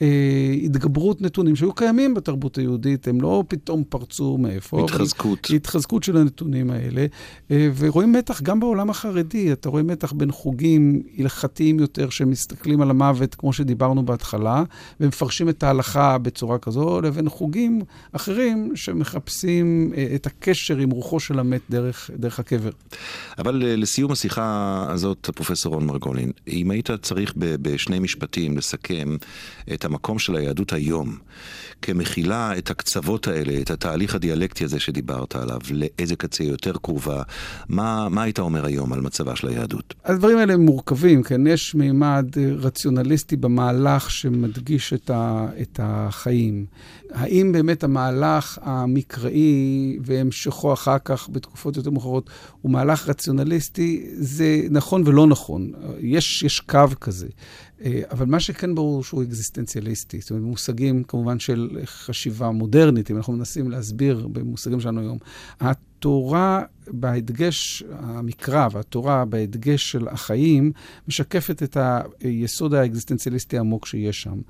ההתגברות 0.00 1.22
נתונים 1.22 1.56
שהיו 1.56 1.72
קיימים 1.72 2.14
בתרבות 2.14 2.58
היהודית, 2.58 3.08
הם 3.08 3.20
לא 3.20 3.44
פתאום 3.48 3.84
פרצו 3.88 4.38
מאיפה. 4.38 4.84
התחזקות. 4.84 5.50
התחזקות 5.54 6.02
של 6.02 6.16
הנתונים 6.16 6.70
האלה. 6.70 7.06
אה, 7.50 7.68
ורואים 7.76 8.12
מתח 8.12 8.42
גם 8.42 8.60
בעולם 8.60 8.90
החרדי, 8.90 9.52
אתה 9.52 9.68
רואה 9.68 9.82
מתח 9.82 10.12
בין 10.12 10.32
חוגים 10.32 11.02
הלכתיים 11.18 11.78
יותר 11.78 12.10
שמסתכלים 12.10 12.80
על 12.80 12.90
המוות, 12.90 13.34
כמו 13.34 13.52
שדיברנו 13.52 14.06
בהתחלה, 14.06 14.62
ומפרשים 15.00 15.48
את 15.48 15.62
ההלכה 15.62 16.18
בצורה 16.18 16.58
כזו, 16.58 17.00
לבין 17.00 17.28
חוגים 17.28 17.82
אחרים 18.12 18.72
שמחפשים 18.74 19.92
אה, 19.96 20.06
את 20.14 20.26
הקשר 20.26 20.76
עם 20.76 20.90
רוחו 20.90 21.20
של 21.20 21.38
המת 21.38 21.60
דרך, 21.70 22.10
דרך 22.16 22.38
הקבר. 22.38 22.70
אבל 23.38 23.62
אה, 23.66 23.76
לסיום 23.76 24.12
השיחה 24.12 24.86
הזאת, 24.88 25.30
פרופסור 25.34 25.74
רון 25.74 25.86
מרגולין, 25.86 26.30
אם 26.48 26.70
היית 26.70 26.90
צריך 27.02 27.34
בשני 27.36 27.98
משפטים 27.98 28.58
לסכם 28.58 29.16
את 29.74 29.84
המקום 29.84 30.18
של 30.18 30.36
היהדות 30.36 30.72
היום, 30.72 31.18
כמכילה 31.82 32.58
את 32.58 32.70
הקצוות 32.70 33.28
האלה, 33.28 33.60
את 33.60 33.70
התהליך 33.70 34.14
הדיאלקטי 34.14 34.64
הזה 34.64 34.80
שדיברת 34.80 35.36
עליו, 35.36 35.60
לאיזה 35.70 36.16
קצה 36.16 36.44
יותר 36.44 36.72
קרובה, 36.82 37.22
מה, 37.68 38.08
מה 38.08 38.22
היית 38.22 38.38
אומר 38.38 38.66
היום 38.66 38.92
על 38.92 39.00
מצבה 39.00 39.36
של 39.36 39.48
היהדות? 39.48 39.94
הדברים 40.04 40.38
האלה 40.38 40.56
מורכבים, 40.56 41.22
כן? 41.22 41.46
יש 41.46 41.74
מימד 41.74 42.26
רציונליסטי 42.58 43.36
במהלך 43.36 44.10
שמדגיש 44.10 44.92
את, 44.92 45.10
ה, 45.10 45.46
את 45.62 45.80
החיים. 45.82 46.66
האם 47.12 47.52
באמת 47.52 47.84
המהלך 47.84 48.58
המקראי 48.62 49.98
והמשכו 50.04 50.72
אחר 50.72 50.96
כך 51.04 51.28
בתקופות 51.32 51.76
יותר 51.76 51.90
מאוחרות 51.90 52.30
הוא 52.62 52.72
מהלך 52.72 53.08
רציונליסטי? 53.08 54.06
זה 54.12 54.62
נכון 54.70 55.02
ולא 55.06 55.26
נכון. 55.26 55.72
יש, 56.00 56.42
יש 56.42 56.60
קו 56.60 56.84
כזה. 56.94 57.28
אה, 57.84 58.00
אבל 58.10 58.26
מה 58.26 58.40
שכן 58.40 58.74
ברור 58.74 59.04
שהוא 59.04 59.22
אקזיסטנציאליסטי, 59.22 60.20
זאת 60.20 60.30
אומרת, 60.30 60.44
במושגים 60.44 61.04
כמובן 61.04 61.38
של 61.38 61.78
חשיבה 61.84 62.50
מודרנית, 62.50 63.10
אם 63.10 63.16
אנחנו 63.16 63.32
מנסים 63.32 63.70
להסביר 63.70 64.28
במושגים 64.32 64.80
שלנו 64.80 65.00
היום. 65.00 65.18
התורה 65.60 66.62
בהדגש, 66.90 67.82
המקרא 67.90 68.68
והתורה 68.72 69.24
בהדגש 69.24 69.90
של 69.90 70.08
החיים, 70.08 70.72
משקפת 71.08 71.62
את 71.62 71.76
היסוד 72.20 72.74
האקזיסטנציאליסטי 72.74 73.56
העמוק 73.56 73.86
שיש 73.86 74.22
שם. 74.22 74.40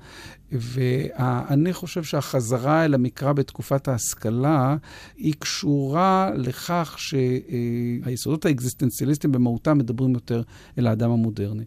ואני 0.51 1.73
חושב 1.73 2.03
שהחזרה 2.03 2.85
אל 2.85 2.93
המקרא 2.93 3.33
בתקופת 3.33 3.87
ההשכלה, 3.87 4.75
היא 5.17 5.33
קשורה 5.39 6.31
לכך 6.35 6.95
שהיסודות 6.97 8.45
האקזיסטנציאליסטיים 8.45 9.31
במהותם 9.31 9.77
מדברים 9.77 10.13
יותר 10.13 10.41
אל 10.77 10.87
האדם 10.87 11.11
המודרני. 11.11 11.63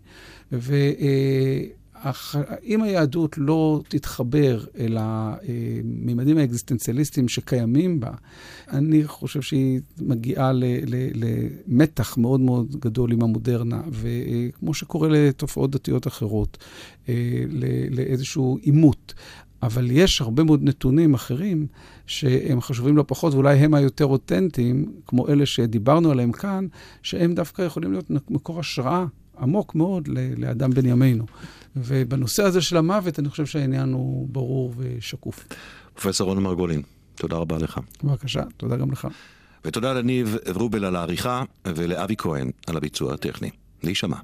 ו... 0.53 0.75
אם 2.65 2.83
היהדות 2.83 3.39
לא 3.39 3.83
תתחבר 3.89 4.65
אל 4.79 4.97
הממדים 5.01 6.39
האקזיסטנציאליסטיים 6.39 7.29
שקיימים 7.29 8.01
בה, 8.01 8.11
אני 8.71 9.05
חושב 9.07 9.43
שהיא 9.43 9.81
מגיעה 10.01 10.53
למתח 11.15 12.17
מאוד 12.17 12.41
מאוד 12.41 12.77
גדול 12.81 13.13
עם 13.13 13.23
המודרנה, 13.23 13.83
וכמו 13.91 14.75
שקורה 14.75 15.09
לתופעות 15.09 15.71
דתיות 15.71 16.07
אחרות, 16.07 16.59
לאיזשהו 17.91 18.59
עימות. 18.63 19.15
אבל 19.63 19.91
יש 19.91 20.21
הרבה 20.21 20.45
מאוד 20.45 20.63
נתונים 20.63 21.15
אחרים 21.15 21.67
שהם 22.07 22.61
חשובים 22.61 22.97
לא 22.97 23.05
פחות, 23.07 23.35
ואולי 23.35 23.59
הם 23.59 23.75
היותר 23.75 24.07
אותנטיים, 24.07 24.93
כמו 25.07 25.29
אלה 25.29 25.47
שדיברנו 25.47 26.11
עליהם 26.11 26.33
כאן, 26.33 26.67
שהם 27.03 27.35
דווקא 27.35 27.63
יכולים 27.63 27.93
להיות 27.93 28.11
מקור 28.31 28.61
השראה 28.61 29.07
עמוק 29.41 29.75
מאוד 29.75 30.09
לאדם 30.37 30.71
בן 30.71 30.87
ימינו. 30.87 31.25
ובנושא 31.77 32.43
הזה 32.43 32.61
של 32.61 32.77
המוות, 32.77 33.19
אני 33.19 33.29
חושב 33.29 33.47
שהעניין 33.47 33.93
הוא 33.93 34.29
ברור 34.31 34.75
ושקוף. 34.77 35.47
פרופסור 35.95 36.29
רון 36.29 36.43
מרגולין, 36.43 36.83
תודה 37.15 37.37
רבה 37.37 37.59
לך. 37.59 37.81
בבקשה, 38.05 38.43
תודה 38.57 38.77
גם 38.77 38.93
לך. 38.93 39.09
ותודה 39.65 39.93
לניב 39.93 40.37
רובל 40.55 40.85
על 40.85 40.97
העריכה, 40.97 41.43
ולאבי 41.65 42.15
כהן 42.19 42.51
על 42.67 42.77
הביצוע 42.77 43.15
הטכני. 43.15 43.51
להישמע. 43.83 44.17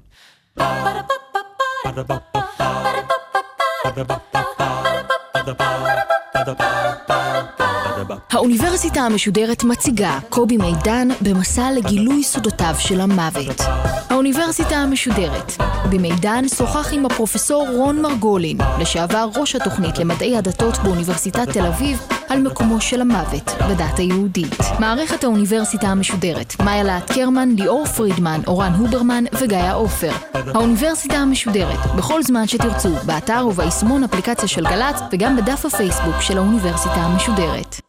האוניברסיטה 8.31 9.01
המשודרת 9.01 9.63
מציגה 9.63 10.19
קובי 10.29 10.57
מידן 10.57 11.07
במסע 11.21 11.71
לגילוי 11.71 12.23
סודותיו 12.23 12.75
של 12.79 13.01
המוות. 13.01 13.61
האוניברסיטה 14.09 14.75
המשודרת. 14.75 15.51
במידן 15.89 16.47
שוחח 16.47 16.93
עם 16.93 17.05
הפרופסור 17.05 17.67
רון 17.75 18.01
מרגולין, 18.01 18.57
לשעבר 18.79 19.29
ראש 19.35 19.55
התוכנית 19.55 19.97
למדעי 19.97 20.37
הדתות 20.37 20.77
באוניברסיטת 20.77 21.49
תל 21.49 21.65
אביב, 21.65 21.99
על 22.29 22.41
מקומו 22.41 22.81
של 22.81 23.01
המוות 23.01 23.51
בדת 23.69 23.97
היהודית. 23.97 24.59
מערכת 24.79 25.23
האוניברסיטה 25.23 25.87
המשודרת, 25.87 26.53
מאיה 26.65 26.83
להט 26.83 27.11
קרמן, 27.11 27.49
ליאור 27.57 27.85
פרידמן, 27.85 28.41
אורן 28.47 28.73
הוברמן 28.73 29.23
וגיא 29.41 29.73
עופר. 29.73 30.11
האוניברסיטה 30.33 31.15
המשודרת, 31.15 31.79
בכל 31.97 32.23
זמן 32.23 32.47
שתרצו, 32.47 32.89
באתר 33.05 33.47
וביישומון 33.47 34.03
אפליקציה 34.03 34.47
של 34.47 34.65
גל"צ 34.65 34.95
וגם 35.11 35.37
בדף 35.37 35.65
הפייסבוק 35.65 36.21
של 36.21 36.37
האוניברסיטה 36.37 36.95
המשודרת. 36.95 37.88